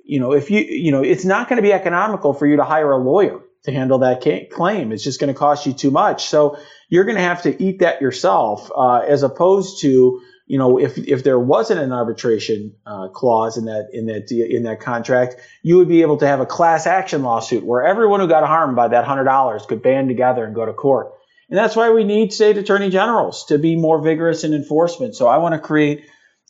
you 0.04 0.20
know, 0.20 0.34
if 0.34 0.50
you, 0.52 0.60
you 0.62 0.92
know, 0.92 1.04
it's 1.04 1.26
not 1.26 1.48
going 1.48 1.58
to 1.58 1.62
be 1.62 1.74
economical 1.74 2.34
for 2.34 2.46
you 2.46 2.58
to 2.58 2.64
hire 2.64 2.92
a 2.92 2.98
lawyer 2.98 3.42
to 3.64 3.72
handle 3.72 4.00
that 4.00 4.22
claim. 4.52 4.92
It's 4.92 5.04
just 5.04 5.20
going 5.20 5.34
to 5.34 5.38
cost 5.38 5.66
you 5.66 5.74
too 5.74 5.92
much. 5.92 6.26
So 6.26 6.58
you're 6.88 7.04
going 7.04 7.18
to 7.18 7.22
have 7.22 7.44
to 7.44 7.62
eat 7.62 7.80
that 7.80 8.02
yourself, 8.02 8.72
uh, 8.76 9.00
as 9.00 9.24
opposed 9.24 9.82
to, 9.82 10.22
you 10.50 10.58
know, 10.58 10.80
if 10.80 10.98
if 10.98 11.24
there 11.24 11.38
wasn't 11.38 11.80
an 11.80 11.94
arbitration 11.94 12.76
uh, 12.84 13.10
clause 13.10 13.56
in 13.56 13.66
that 13.66 13.90
in 13.94 14.08
that 14.08 14.32
in 14.32 14.64
that 14.64 14.80
contract, 14.80 15.36
you 15.62 15.78
would 15.78 15.88
be 15.88 16.02
able 16.02 16.18
to 16.18 16.28
have 16.28 16.40
a 16.40 16.46
class 16.48 16.88
action 16.88 17.22
lawsuit 17.22 17.64
where 17.64 17.86
everyone 17.86 18.20
who 18.20 18.28
got 18.28 18.46
harmed 18.46 18.76
by 18.76 18.88
that 18.88 19.06
hundred 19.06 19.26
dollars 19.26 19.68
could 19.68 19.84
band 19.84 20.10
together 20.10 20.44
and 20.44 20.56
go 20.56 20.66
to 20.66 20.74
court. 20.74 21.14
And 21.50 21.58
that's 21.58 21.76
why 21.76 21.92
we 21.92 22.04
need 22.04 22.34
state 22.34 22.58
attorney 22.58 22.90
generals 22.90 23.46
to 23.46 23.60
be 23.60 23.76
more 23.76 24.02
vigorous 24.02 24.44
in 24.44 24.56
enforcement. 24.56 25.16
So 25.16 25.28
I 25.28 25.38
want 25.38 25.54
to 25.54 25.60
create 25.60 26.06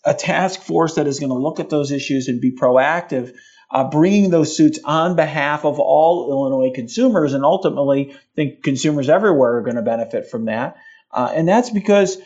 a 0.05 0.13
task 0.13 0.62
force 0.62 0.95
that 0.95 1.05
is 1.05 1.19
going 1.19 1.31
to 1.31 1.38
look 1.38 1.59
at 1.59 1.69
those 1.69 1.91
issues 1.91 2.29
and 2.29 2.39
be 2.39 2.53
proactive, 2.53 3.33
uh, 3.69 3.89
bringing 3.89 4.29
those 4.29 4.55
suits 4.55 4.79
on 4.85 5.17
behalf 5.17 5.65
of 5.65 5.77
all 5.77 6.29
Illinois 6.29 6.73
consumers. 6.73 7.33
And 7.33 7.43
ultimately, 7.43 8.13
I 8.13 8.17
think 8.38 8.63
consumers 8.63 9.09
everywhere 9.09 9.57
are 9.57 9.63
going 9.63 9.75
to 9.75 9.81
benefit 9.81 10.31
from 10.31 10.45
that. 10.45 10.77
Uh, 11.12 11.31
and 11.35 11.45
that's 11.45 11.69
because 11.69 12.17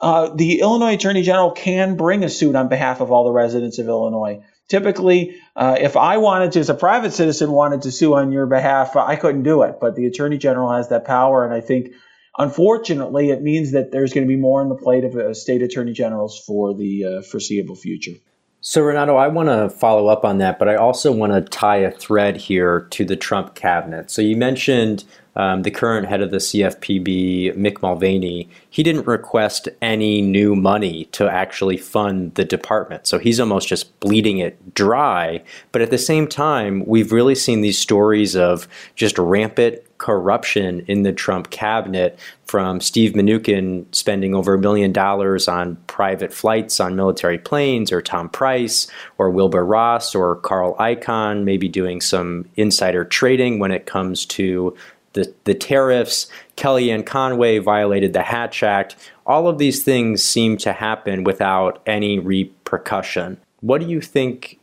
uh, 0.00 0.28
the 0.34 0.60
Illinois 0.60 0.94
Attorney 0.94 1.22
General 1.22 1.50
can 1.50 1.96
bring 1.96 2.24
a 2.24 2.28
suit 2.28 2.54
on 2.54 2.68
behalf 2.68 3.00
of 3.00 3.10
all 3.10 3.24
the 3.24 3.32
residents 3.32 3.78
of 3.78 3.88
Illinois. 3.88 4.42
Typically, 4.68 5.40
uh, 5.56 5.76
if 5.80 5.96
I 5.96 6.18
wanted 6.18 6.52
to, 6.52 6.60
as 6.60 6.68
a 6.68 6.74
private 6.74 7.12
citizen, 7.12 7.50
wanted 7.50 7.82
to 7.82 7.90
sue 7.90 8.14
on 8.14 8.30
your 8.30 8.46
behalf, 8.46 8.96
I 8.96 9.16
couldn't 9.16 9.42
do 9.42 9.62
it. 9.62 9.78
But 9.80 9.96
the 9.96 10.06
Attorney 10.06 10.38
General 10.38 10.72
has 10.72 10.90
that 10.90 11.04
power, 11.04 11.44
and 11.44 11.54
I 11.54 11.60
think, 11.60 11.92
unfortunately, 12.36 13.30
it 13.30 13.42
means 13.42 13.72
that 13.72 13.90
there's 13.90 14.12
going 14.12 14.26
to 14.26 14.28
be 14.28 14.40
more 14.40 14.60
on 14.60 14.68
the 14.68 14.74
plate 14.74 15.04
of 15.04 15.16
uh, 15.16 15.32
state 15.34 15.62
attorney 15.62 15.94
generals 15.94 16.38
for 16.46 16.74
the 16.74 17.04
uh, 17.04 17.22
foreseeable 17.22 17.76
future. 17.76 18.12
So, 18.60 18.82
Renato, 18.82 19.16
I 19.16 19.28
want 19.28 19.48
to 19.48 19.70
follow 19.70 20.08
up 20.08 20.24
on 20.24 20.38
that, 20.38 20.58
but 20.58 20.68
I 20.68 20.74
also 20.74 21.12
want 21.12 21.32
to 21.32 21.40
tie 21.40 21.78
a 21.78 21.92
thread 21.92 22.36
here 22.36 22.88
to 22.90 23.04
the 23.04 23.16
Trump 23.16 23.54
cabinet. 23.54 24.10
So, 24.10 24.20
you 24.20 24.36
mentioned 24.36 25.04
um, 25.38 25.62
the 25.62 25.70
current 25.70 26.08
head 26.08 26.20
of 26.20 26.32
the 26.32 26.38
CFPB, 26.38 27.56
Mick 27.56 27.80
Mulvaney, 27.80 28.48
he 28.68 28.82
didn't 28.82 29.06
request 29.06 29.68
any 29.80 30.20
new 30.20 30.56
money 30.56 31.04
to 31.12 31.30
actually 31.30 31.76
fund 31.76 32.34
the 32.34 32.44
department. 32.44 33.06
So 33.06 33.18
he's 33.18 33.38
almost 33.38 33.68
just 33.68 33.98
bleeding 34.00 34.38
it 34.38 34.74
dry. 34.74 35.42
But 35.70 35.80
at 35.80 35.90
the 35.90 35.98
same 35.98 36.26
time, 36.26 36.84
we've 36.86 37.12
really 37.12 37.36
seen 37.36 37.60
these 37.60 37.78
stories 37.78 38.34
of 38.34 38.66
just 38.96 39.16
rampant 39.16 39.78
corruption 39.98 40.84
in 40.86 41.02
the 41.02 41.12
Trump 41.12 41.50
cabinet 41.50 42.18
from 42.46 42.80
Steve 42.80 43.12
Mnuchin 43.12 43.84
spending 43.94 44.34
over 44.34 44.54
a 44.54 44.58
million 44.58 44.92
dollars 44.92 45.48
on 45.48 45.76
private 45.86 46.32
flights 46.32 46.80
on 46.80 46.96
military 46.96 47.38
planes, 47.38 47.92
or 47.92 48.00
Tom 48.00 48.28
Price, 48.28 48.86
or 49.18 49.30
Wilbur 49.30 49.64
Ross, 49.64 50.14
or 50.14 50.36
Carl 50.36 50.74
Icahn, 50.76 51.44
maybe 51.44 51.68
doing 51.68 52.00
some 52.00 52.48
insider 52.56 53.04
trading 53.04 53.58
when 53.58 53.70
it 53.70 53.86
comes 53.86 54.24
to 54.26 54.74
the, 55.18 55.34
the 55.44 55.54
tariffs, 55.54 56.28
Kellyanne 56.56 57.04
Conway 57.04 57.58
violated 57.58 58.12
the 58.12 58.22
Hatch 58.22 58.62
Act. 58.62 58.94
All 59.26 59.48
of 59.48 59.58
these 59.58 59.82
things 59.82 60.22
seem 60.22 60.56
to 60.58 60.72
happen 60.72 61.24
without 61.24 61.82
any 61.86 62.18
repercussion. 62.18 63.40
What 63.60 63.80
do 63.80 63.88
you 63.88 64.00
think 64.00 64.60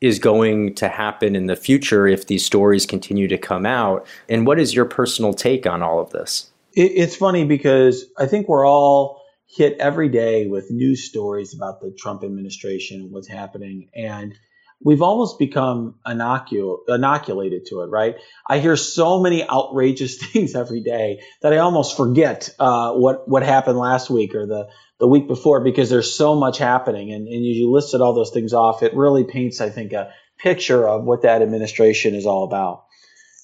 is 0.00 0.18
going 0.18 0.74
to 0.74 0.88
happen 0.88 1.36
in 1.36 1.46
the 1.46 1.54
future 1.54 2.08
if 2.08 2.26
these 2.26 2.44
stories 2.44 2.84
continue 2.84 3.28
to 3.28 3.38
come 3.38 3.64
out? 3.64 4.04
And 4.28 4.46
what 4.46 4.58
is 4.58 4.74
your 4.74 4.84
personal 4.84 5.32
take 5.32 5.66
on 5.66 5.82
all 5.82 6.00
of 6.00 6.10
this? 6.10 6.50
It's 6.74 7.14
funny 7.14 7.44
because 7.44 8.06
I 8.18 8.26
think 8.26 8.48
we're 8.48 8.66
all 8.66 9.22
hit 9.46 9.76
every 9.78 10.08
day 10.08 10.46
with 10.46 10.70
news 10.70 11.04
stories 11.04 11.54
about 11.54 11.80
the 11.80 11.94
Trump 11.96 12.24
administration 12.24 13.02
and 13.02 13.12
what's 13.12 13.28
happening. 13.28 13.90
And 13.94 14.34
we've 14.84 15.02
almost 15.02 15.38
become 15.38 15.96
inocul- 16.06 16.80
inoculated 16.88 17.66
to 17.66 17.82
it, 17.82 17.86
right? 17.86 18.16
I 18.46 18.58
hear 18.58 18.76
so 18.76 19.20
many 19.20 19.48
outrageous 19.48 20.16
things 20.22 20.54
every 20.54 20.82
day 20.82 21.20
that 21.42 21.52
I 21.52 21.58
almost 21.58 21.96
forget 21.96 22.50
uh, 22.58 22.92
what 22.92 23.28
what 23.28 23.42
happened 23.42 23.78
last 23.78 24.10
week 24.10 24.34
or 24.34 24.46
the 24.46 24.68
the 25.02 25.08
week 25.08 25.26
before 25.26 25.64
because 25.64 25.90
there's 25.90 26.16
so 26.16 26.36
much 26.36 26.58
happening. 26.58 27.12
And, 27.12 27.26
and 27.26 27.44
you 27.44 27.72
listed 27.72 28.00
all 28.00 28.14
those 28.14 28.30
things 28.30 28.52
off. 28.52 28.84
It 28.84 28.94
really 28.94 29.24
paints, 29.24 29.60
I 29.60 29.68
think, 29.68 29.92
a 29.92 30.12
picture 30.38 30.88
of 30.88 31.02
what 31.02 31.22
that 31.22 31.42
administration 31.42 32.14
is 32.14 32.24
all 32.24 32.44
about. 32.44 32.84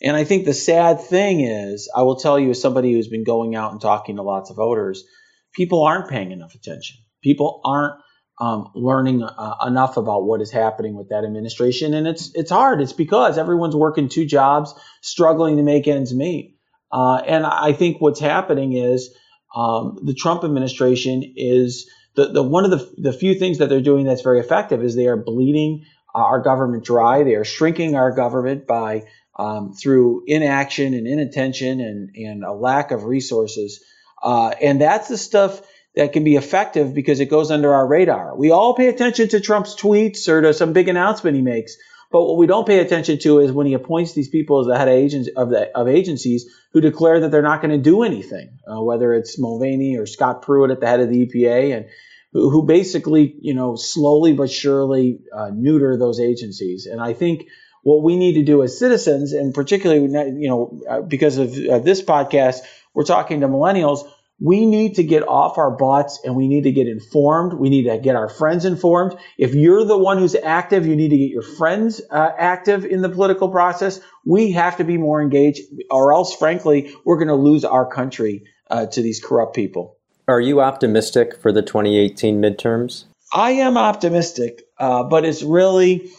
And 0.01 0.16
I 0.16 0.22
think 0.22 0.44
the 0.44 0.55
sad 0.55 1.01
thing 1.01 1.40
is, 1.40 1.90
I 1.92 2.03
will 2.03 2.14
tell 2.14 2.38
you, 2.38 2.51
as 2.51 2.61
somebody 2.61 2.92
who's 2.92 3.09
been 3.09 3.24
going 3.24 3.57
out 3.57 3.72
and 3.72 3.81
talking 3.81 4.16
to 4.16 4.22
lots 4.22 4.51
of 4.51 4.57
voters, 4.57 5.05
people 5.53 5.83
aren't 5.83 6.09
paying 6.09 6.31
enough 6.31 6.55
attention. 6.55 6.98
People 7.24 7.61
aren't 7.64 7.94
um, 8.40 8.70
learning 8.74 9.22
uh, 9.22 9.57
enough 9.66 9.96
about 9.96 10.24
what 10.24 10.40
is 10.40 10.51
happening 10.51 10.94
with 10.94 11.09
that 11.09 11.24
administration, 11.24 11.94
and 11.94 12.07
it's 12.07 12.31
it's 12.35 12.51
hard. 12.51 12.81
It's 12.81 12.92
because 12.92 13.38
everyone's 13.38 13.77
working 13.77 14.09
two 14.09 14.27
jobs, 14.27 14.74
struggling 15.01 15.57
to 15.57 15.62
make 15.62 15.88
ends 15.88 16.14
meet. 16.14 16.57
Uh, 16.90 17.16
and 17.16 17.44
I 17.44 17.72
think 17.72 18.01
what's 18.01 18.20
happening 18.20 18.72
is 18.72 19.14
um, 19.55 19.98
the 20.03 20.14
Trump 20.14 20.44
administration 20.44 21.35
is 21.37 21.90
the, 22.14 22.29
the 22.29 22.42
one 22.42 22.64
of 22.64 22.70
the, 22.70 22.94
the 22.96 23.12
few 23.12 23.35
things 23.35 23.59
that 23.59 23.68
they're 23.68 23.81
doing 23.81 24.05
that's 24.05 24.22
very 24.22 24.40
effective 24.40 24.83
is 24.83 24.94
they 24.94 25.07
are 25.07 25.16
bleeding 25.16 25.85
our 26.14 26.40
government 26.40 26.85
dry. 26.85 27.22
They 27.22 27.35
are 27.35 27.44
shrinking 27.44 27.94
our 27.94 28.12
government 28.12 28.66
by 28.66 29.05
um, 29.38 29.72
through 29.72 30.24
inaction 30.27 30.94
and 30.94 31.07
inattention 31.07 31.81
and, 31.81 32.11
and 32.16 32.44
a 32.44 32.53
lack 32.53 32.90
of 32.90 33.05
resources. 33.05 33.85
Uh, 34.22 34.48
and 34.61 34.81
that's 34.81 35.09
the 35.09 35.16
stuff 35.16 35.61
that 35.99 36.13
can 36.13 36.23
be 36.23 36.37
effective 36.37 36.95
because 36.95 37.19
it 37.19 37.27
goes 37.27 37.51
under 37.51 37.75
our 37.75 37.85
radar. 37.85 38.37
We 38.37 38.53
all 38.53 38.75
pay 38.75 38.87
attention 38.87 39.29
to 39.31 39.41
Trump's 39.41 39.75
tweets 39.75 40.29
or 40.29 40.41
to 40.43 40.55
some 40.55 40.73
big 40.73 40.87
announcement 40.87 41.35
he 41.35 41.43
makes. 41.43 41.77
But 42.13 42.25
what 42.25 42.37
we 42.37 42.47
don't 42.47 42.69
pay 42.69 42.79
attention 42.79 43.19
to 43.19 43.41
is 43.41 43.51
when 43.51 43.67
he 43.67 43.75
appoints 43.75 44.13
these 44.13 44.29
people 44.29 44.61
as 44.61 44.69
the 44.69 44.79
head 44.79 44.89
of, 45.37 45.51
the, 45.51 45.77
of 45.77 45.89
agencies 45.89 46.47
who 46.73 46.81
declare 46.81 47.21
that 47.21 47.33
they're 47.33 47.43
not 47.43 47.61
going 47.61 47.73
to 47.73 47.83
do 47.83 48.05
anything, 48.05 48.61
uh, 48.65 48.81
whether 48.81 49.13
it's 49.13 49.41
Mulvaney 49.41 49.99
or 49.99 50.07
Scott 50.07 50.43
Pruitt 50.43 50.71
at 50.71 50.79
the 50.79 50.87
head 50.87 51.01
of 51.01 51.11
the 51.11 51.27
EPA, 51.27 51.77
and 51.77 51.87
who, 52.33 52.49
who 52.49 52.63
basically, 52.63 53.35
you 53.41 53.55
know, 53.55 53.75
slowly 53.75 54.35
but 54.35 54.53
surely 54.53 55.19
uh, 55.35 55.51
neuter 55.53 55.97
those 55.97 56.21
agencies. 56.21 56.87
And 56.87 57.01
I 57.01 57.13
think 57.13 57.49
what 57.83 58.05
we 58.05 58.17
need 58.17 58.35
to 58.35 58.45
do 58.45 58.63
as 58.63 58.79
citizens, 58.79 59.33
and 59.33 59.53
particularly, 59.53 60.03
you 60.41 60.49
know, 60.49 60.81
uh, 60.89 61.01
because 61.01 61.39
of, 61.39 61.57
of 61.69 61.85
this 61.85 62.03
podcast, 62.03 62.61
we're 62.95 63.05
talking 63.05 63.41
to 63.41 63.49
millennials 63.49 64.09
we 64.40 64.66
need 64.66 64.94
to 64.94 65.03
get 65.03 65.27
off 65.27 65.59
our 65.59 65.70
butts 65.70 66.20
and 66.24 66.37
we 66.37 66.46
need 66.46 66.62
to 66.62 66.72
get 66.72 66.87
informed. 66.87 67.55
We 67.55 67.70
need 67.70 67.85
to 67.85 67.98
get 67.98 68.14
our 68.14 68.29
friends 68.29 68.64
informed. 68.64 69.16
If 69.37 69.55
you're 69.55 69.85
the 69.85 69.98
one 69.98 70.18
who's 70.18 70.37
active, 70.37 70.87
you 70.87 70.94
need 70.94 71.09
to 71.09 71.18
get 71.18 71.31
your 71.31 71.42
friends 71.42 72.01
uh, 72.11 72.31
active 72.38 72.85
in 72.85 73.03
the 73.03 73.09
political 73.09 73.48
process. 73.48 74.01
We 74.24 74.53
have 74.53 74.77
to 74.77 74.85
be 74.85 74.96
more 74.96 75.20
engaged, 75.20 75.62
or 75.90 76.12
else, 76.12 76.35
frankly, 76.35 76.94
we're 77.05 77.16
going 77.16 77.29
to 77.29 77.35
lose 77.35 77.64
our 77.64 77.87
country 77.87 78.44
uh, 78.70 78.87
to 78.87 79.03
these 79.03 79.20
corrupt 79.20 79.57
people. 79.57 79.96
Are 80.29 80.40
you 80.40 80.61
optimistic 80.61 81.40
for 81.40 81.53
the 81.53 81.62
2018 81.62 82.40
midterms? 82.40 83.05
I 83.33 83.53
am 83.53 83.77
optimistic, 83.77 84.62
uh, 84.79 85.03
but 85.05 85.24
it's 85.24 85.42
really 85.42 86.11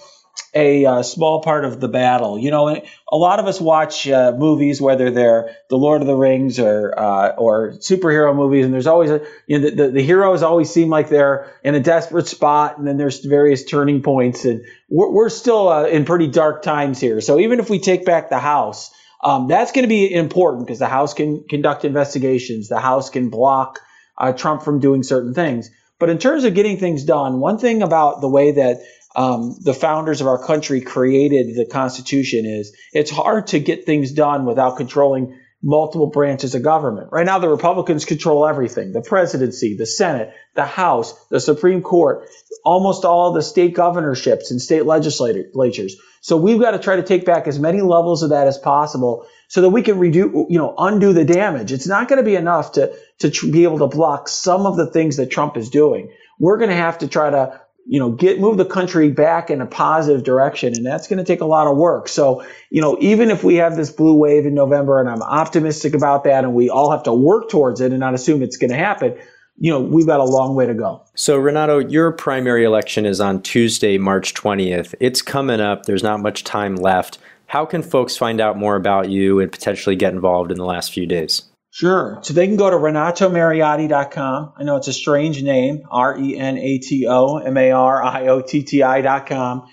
a 0.54 0.86
uh, 0.86 1.04
small 1.04 1.42
part 1.42 1.66
of 1.66 1.80
the 1.80 1.88
battle. 1.88 2.38
You 2.40 2.52
know, 2.52 2.70
a 2.70 3.16
lot 3.16 3.40
of 3.40 3.48
us 3.48 3.60
watch 3.62 4.08
uh, 4.08 4.34
movies, 4.38 4.82
whether 4.82 5.12
they're 5.12 5.56
The 5.70 5.78
Lord 5.78 6.02
of 6.02 6.08
the 6.08 6.16
Rings 6.16 6.60
or 6.60 6.98
uh, 6.98 7.30
or 7.38 7.72
superhero 7.74 8.36
movies, 8.36 8.66
and 8.66 8.74
there's 8.74 8.88
always 8.88 9.12
a 9.12 9.26
you 9.48 9.60
know 9.60 9.70
the, 9.70 9.76
the, 9.76 9.92
the, 9.92 10.02
heroes 10.02 10.44
always 10.44 10.70
seem 10.70 10.90
like 10.90 11.10
they're 11.10 11.52
in 11.64 11.76
a 11.76 11.80
desperate 11.80 12.28
spot, 12.28 12.78
and 12.78 12.88
then 12.88 12.98
there's 12.98 13.24
various 13.24 13.64
turning 13.66 14.02
points, 14.02 14.46
and 14.46 14.64
we're, 14.90 15.12
we're 15.12 15.30
still 15.30 15.70
uh, 15.70 15.86
in 15.86 16.06
pretty 16.06 16.28
dark 16.28 16.62
times 16.62 17.00
here. 17.00 17.22
So 17.22 17.40
even 17.40 17.60
if 17.60 17.70
we 17.70 17.80
take 17.80 18.06
back 18.06 18.30
the 18.30 18.40
house, 18.40 18.92
um, 19.24 19.48
that's 19.48 19.72
going 19.72 19.84
to 19.84 19.90
be 19.90 20.14
important 20.14 20.66
because 20.66 20.80
the 20.80 20.88
House 20.88 21.14
can 21.14 21.44
conduct 21.44 21.86
investigations, 21.86 22.70
the 22.70 22.80
House 22.80 23.10
can 23.10 23.30
block 23.30 23.80
uh, 24.18 24.34
Trump 24.34 24.64
from 24.64 24.80
doing 24.80 25.04
certain 25.04 25.34
things. 25.34 25.70
But 26.00 26.10
in 26.10 26.18
terms 26.18 26.46
of 26.46 26.54
getting 26.54 26.78
things 26.78 27.04
done, 27.04 27.42
one 27.42 27.58
thing 27.58 27.82
about 27.82 28.22
the 28.22 28.30
way 28.30 28.54
that 28.54 28.82
um, 29.16 29.58
the 29.62 29.74
founders 29.74 30.22
of 30.22 30.28
our 30.28 30.44
country 30.44 30.82
created 30.82 31.56
the 31.56 31.66
Constitution 31.66 32.46
is 32.46 32.76
it's 32.94 33.12
hard 33.12 33.48
to 33.48 33.60
get 33.60 33.86
things 33.86 34.12
done 34.12 34.46
without 34.46 34.78
controlling 34.78 35.40
multiple 35.62 36.08
branches 36.08 36.56
of 36.56 36.64
government. 36.64 37.10
Right 37.12 37.26
now, 37.26 37.40
the 37.40 37.50
Republicans 37.50 38.06
control 38.06 38.48
everything 38.48 38.94
the 38.94 39.02
presidency, 39.02 39.76
the 39.76 39.86
Senate, 39.86 40.34
the 40.56 40.66
House, 40.66 41.14
the 41.28 41.40
Supreme 41.40 41.82
Court, 41.82 42.28
almost 42.64 43.04
all 43.04 43.34
the 43.34 43.42
state 43.42 43.74
governorships 43.74 44.52
and 44.52 44.62
state 44.62 44.86
legislatures. 44.86 45.98
So 46.22 46.38
we've 46.38 46.60
got 46.60 46.72
to 46.72 46.80
try 46.80 46.98
to 46.98 47.04
take 47.04 47.26
back 47.26 47.48
as 47.48 47.60
many 47.60 47.82
levels 47.82 48.24
of 48.24 48.30
that 48.30 48.48
as 48.48 48.58
possible 48.58 49.26
so 49.48 49.62
that 49.62 49.70
we 49.70 49.82
can 49.82 49.98
redo, 49.98 50.46
you 50.50 50.58
know, 50.58 50.76
undo 50.78 51.14
the 51.14 51.26
damage. 51.26 51.72
It's 51.72 51.88
not 51.88 52.08
going 52.08 52.18
to 52.18 52.26
be 52.26 52.36
enough 52.36 52.74
to, 52.74 52.94
to 53.20 53.52
be 53.52 53.64
able 53.64 53.80
to 53.80 53.88
block 53.88 54.28
some 54.28 54.66
of 54.66 54.78
the 54.78 54.88
things 54.88 55.18
that 55.18 55.32
Trump 55.32 55.58
is 55.58 55.70
doing. 55.70 56.12
We're 56.40 56.58
going 56.58 56.70
to 56.70 56.76
have 56.76 57.00
to 57.00 57.08
try 57.08 57.30
to 57.30 57.60
you 57.90 58.00
know, 58.00 58.12
get 58.12 58.40
move 58.40 58.58
the 58.58 58.66
country 58.66 59.10
back 59.10 59.50
in 59.50 59.62
a 59.62 59.66
positive 59.66 60.24
direction. 60.24 60.76
And 60.76 60.86
that's 60.86 61.08
going 61.08 61.18
to 61.18 61.24
take 61.24 61.42
a 61.42 61.46
lot 61.46 61.66
of 61.66 61.76
work. 61.76 62.08
So, 62.08 62.46
you 62.70 62.84
know, 62.84 62.96
even 63.02 63.32
if 63.32 63.44
we 63.44 63.56
have 63.56 63.76
this 63.78 63.90
blue 63.90 64.14
wave 64.14 64.46
in 64.46 64.54
November 64.54 65.00
and 65.00 65.10
I'm 65.10 65.24
optimistic 65.24 65.96
about 65.96 66.24
that 66.26 66.44
and 66.44 66.54
we 66.54 66.70
all 66.70 66.92
have 66.92 67.02
to 67.04 67.14
work 67.14 67.50
towards 67.50 67.82
it 67.82 67.90
and 67.92 68.00
not 68.00 68.14
assume 68.14 68.44
it's 68.44 68.58
going 68.58 68.70
to 68.70 68.78
happen, 68.78 69.18
you 69.58 69.72
know, 69.72 69.80
we've 69.80 70.06
got 70.06 70.20
a 70.20 70.24
long 70.24 70.54
way 70.54 70.68
to 70.68 70.76
go. 70.76 71.02
So, 71.16 71.38
Renato, 71.38 71.80
your 71.80 72.12
primary 72.12 72.64
election 72.64 73.08
is 73.08 73.20
on 73.20 73.42
Tuesday, 73.42 73.98
March 73.98 74.36
20th. 74.36 74.94
It's 75.00 75.24
coming 75.24 75.60
up. 75.60 75.88
There's 75.88 76.04
not 76.04 76.20
much 76.20 76.44
time 76.44 76.76
left. 76.76 77.18
How 77.48 77.66
can 77.66 77.82
folks 77.82 78.16
find 78.16 78.40
out 78.40 78.56
more 78.56 78.76
about 78.76 79.10
you 79.10 79.40
and 79.40 79.52
potentially 79.52 79.96
get 79.96 80.14
involved 80.14 80.52
in 80.52 80.60
the 80.60 80.66
last 80.66 80.94
few 80.94 81.08
days? 81.08 81.42
Sure. 81.80 82.20
So 82.24 82.34
they 82.34 82.46
can 82.46 82.58
go 82.58 82.70
to 82.70 82.76
renatomariotti.com. 82.76 84.54
I 84.58 84.64
know 84.64 84.76
it's 84.76 84.90
a 84.90 84.94
strange 84.94 85.42
name, 85.42 85.84
R 85.90 86.20
E 86.20 86.38
N 86.38 86.58
A 86.58 86.78
T 86.80 87.08
O 87.08 87.38
M 87.38 87.56
A 87.56 87.72
R 87.72 88.04
I 88.04 88.28
O 88.28 88.42
T 88.42 88.64
T 88.64 88.84
I.com. 88.84 89.66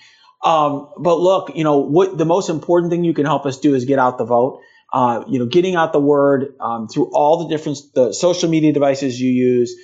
Um, 0.45 0.89
but 1.01 1.19
look, 1.19 1.57
you 1.57 1.65
know, 1.65 1.79
what 1.79 2.17
the 2.17 2.25
most 2.25 2.49
important 2.49 2.93
thing 2.93 3.03
you 3.03 3.13
can 3.13 3.27
help 3.27 3.45
us 3.45 3.59
do 3.59 3.75
is 3.75 3.87
get 3.87 3.99
out 3.99 4.19
the 4.19 4.25
vote. 4.25 4.61
Uh, 4.93 5.25
you 5.27 5.41
know, 5.41 5.47
getting 5.47 5.75
out 5.75 5.93
the 5.93 5.99
word 5.99 6.55
um, 6.61 6.87
through 6.87 7.11
all 7.13 7.49
the 7.49 7.49
different 7.49 7.79
the 7.97 8.13
social 8.13 8.49
media 8.49 8.73
devices 8.73 9.21
you 9.21 9.33
use, 9.33 9.75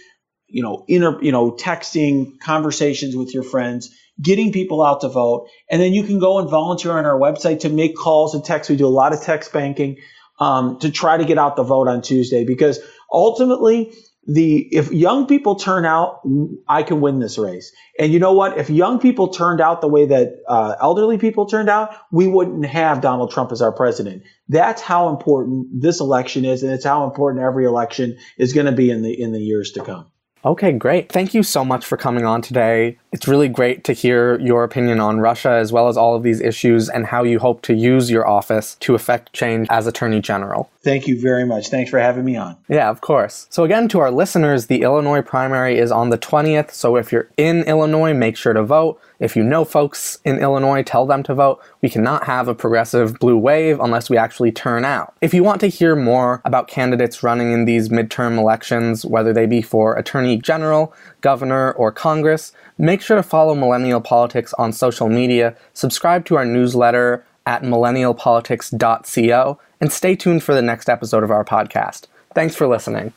you 0.47 0.63
know, 0.63 0.85
inter, 0.87 1.21
you 1.23 1.33
know, 1.33 1.51
texting, 1.51 2.39
conversations 2.39 3.17
with 3.17 3.35
your 3.35 3.43
friends, 3.43 3.91
getting 4.21 4.53
people 4.53 4.81
out 4.81 5.01
to 5.01 5.09
vote, 5.09 5.49
and 5.69 5.83
then 5.83 5.93
you 5.93 6.05
can 6.05 6.21
go 6.21 6.39
and 6.39 6.49
volunteer 6.49 6.93
on 6.93 7.05
our 7.05 7.19
website 7.19 7.61
to 7.61 7.69
make 7.69 7.97
calls 7.97 8.37
and 8.37 8.45
text. 8.45 8.71
We 8.71 8.77
do 8.77 8.87
a 8.87 8.89
lot 8.89 9.13
of 9.13 9.23
text 9.23 9.53
banking 9.53 9.97
um, 10.39 10.79
to 10.81 10.91
try 10.91 11.17
to 11.17 11.25
get 11.25 11.39
out 11.39 11.57
the 11.57 11.63
vote 11.63 11.89
on 11.89 12.03
Tuesday 12.03 12.45
because 12.45 12.81
ultimately 13.13 13.93
the 14.27 14.69
if 14.71 14.93
young 14.93 15.27
people 15.27 15.57
turn 15.57 15.85
out, 15.85 16.21
I 16.69 16.85
can 16.85 17.01
win 17.01 17.19
this 17.19 17.39
race. 17.39 17.73
And 17.99 18.13
you 18.13 18.19
know 18.19 18.33
what? 18.33 18.57
If 18.57 18.71
young 18.71 19.01
people 19.01 19.29
turned 19.29 19.61
out 19.61 19.81
the 19.81 19.89
way 19.89 20.07
that 20.07 20.37
uh, 20.49 20.77
elderly 20.81 21.19
people 21.19 21.47
turned 21.47 21.69
out, 21.69 21.97
we 22.13 22.29
wouldn't 22.29 22.65
have 22.67 23.01
Donald 23.01 23.33
Trump 23.33 23.51
as 23.51 23.61
our 23.61 23.73
president. 23.73 24.23
That's 24.49 24.81
how 24.81 25.09
important 25.09 25.69
this 25.73 26.01
election 26.01 26.45
is, 26.45 26.63
and 26.63 26.73
it's 26.73 26.85
how 26.85 27.05
important 27.05 27.43
every 27.43 27.65
election 27.65 28.17
is 28.39 28.53
going 28.53 28.67
to 28.67 28.73
be 28.73 28.91
in 28.91 29.03
the 29.03 29.21
in 29.21 29.33
the 29.33 29.41
years 29.41 29.73
to 29.73 29.83
come. 29.83 30.07
Okay, 30.45 30.73
great. 30.73 31.11
Thank 31.11 31.35
you 31.35 31.43
so 31.43 31.65
much 31.65 31.85
for 31.85 31.97
coming 31.97 32.25
on 32.25 32.43
today. 32.43 32.99
It's 33.13 33.29
really 33.29 33.49
great 33.49 33.85
to 33.85 33.93
hear 33.93 34.41
your 34.41 34.65
opinion 34.65 34.99
on 34.99 35.21
Russia 35.21 35.51
as 35.51 35.71
well 35.71 35.89
as 35.89 35.99
all 35.99 36.17
of 36.17 36.23
these 36.23 36.41
issues 36.41 36.89
and 36.89 37.07
how 37.07 37.25
you 37.25 37.39
hope 37.39 37.61
to 37.63 37.75
use 37.75 38.11
your 38.11 38.27
office 38.27 38.75
to 38.77 38.95
effect 38.95 39.35
change 39.35 39.69
as 39.71 39.87
Attorney 39.87 40.21
General. 40.21 40.71
Thank 40.83 41.07
you 41.07 41.21
very 41.21 41.45
much. 41.45 41.69
Thanks 41.69 41.91
for 41.91 42.01
having 42.01 42.25
me 42.25 42.37
on. 42.37 42.57
Yeah, 42.69 42.89
of 42.89 43.03
course. 43.03 43.47
So, 43.51 43.65
again, 43.65 43.87
to 43.89 44.01
our 44.01 44.11
listeners, 44.11 44.67
the 44.67 44.83
Illinois 44.83 45.23
primary 45.23 45.79
is 45.79 45.93
on 45.93 46.11
the 46.11 46.19
20th. 46.19 46.73
So, 46.73 46.97
if 46.97 47.13
you're 47.13 47.29
in 47.37 47.63
Illinois, 47.65 48.15
make 48.15 48.37
sure 48.37 48.53
to 48.53 48.65
vote. 48.65 49.01
If 49.21 49.37
you 49.37 49.45
know 49.45 49.65
folks 49.65 50.19
in 50.25 50.39
Illinois, 50.39 50.83
tell 50.83 51.07
them 51.07 51.23
to 51.23 51.35
vote. 51.35 51.63
We 51.81 51.89
cannot 51.89 52.25
have 52.25 52.49
a 52.49 52.57
progressive 52.57 53.21
blue 53.21 53.39
wave 53.39 53.79
unless 53.79 54.11
we 54.11 54.17
actually 54.17 54.51
turn 54.51 54.85
out. 54.85 55.15
If 55.21 55.33
you 55.33 55.45
want 55.45 55.61
to 55.61 55.69
hear 55.69 55.95
more 55.95 56.43
about 56.45 56.67
candidates 56.67 57.23
running 57.23 57.53
in 57.53 57.65
these 57.65 57.89
midterm 57.89 58.37
elections, 58.37 59.07
whether 59.07 59.33
they 59.33 59.47
be 59.47 59.63
for 59.63 59.95
Attorney 59.95 60.39
General, 60.39 60.93
Governor, 61.23 61.73
or 61.73 61.91
Congress, 61.91 62.53
make 62.77 63.01
sure 63.01 63.17
to 63.17 63.23
follow 63.23 63.55
Millennial 63.55 64.01
Politics 64.01 64.53
on 64.55 64.73
social 64.73 65.09
media, 65.09 65.57
subscribe 65.73 66.27
to 66.27 66.37
our 66.37 66.45
newsletter 66.45 67.25
at 67.47 67.63
millennialpolitics.co, 67.63 69.59
and 69.81 69.93
stay 69.93 70.15
tuned 70.15 70.43
for 70.43 70.55
the 70.55 70.63
next 70.63 70.89
episode 70.89 71.25
of 71.25 71.31
our 71.31 71.45
podcast. 71.45 72.07
Thanks 72.35 72.55
for 72.55 72.67
listening. 72.67 73.13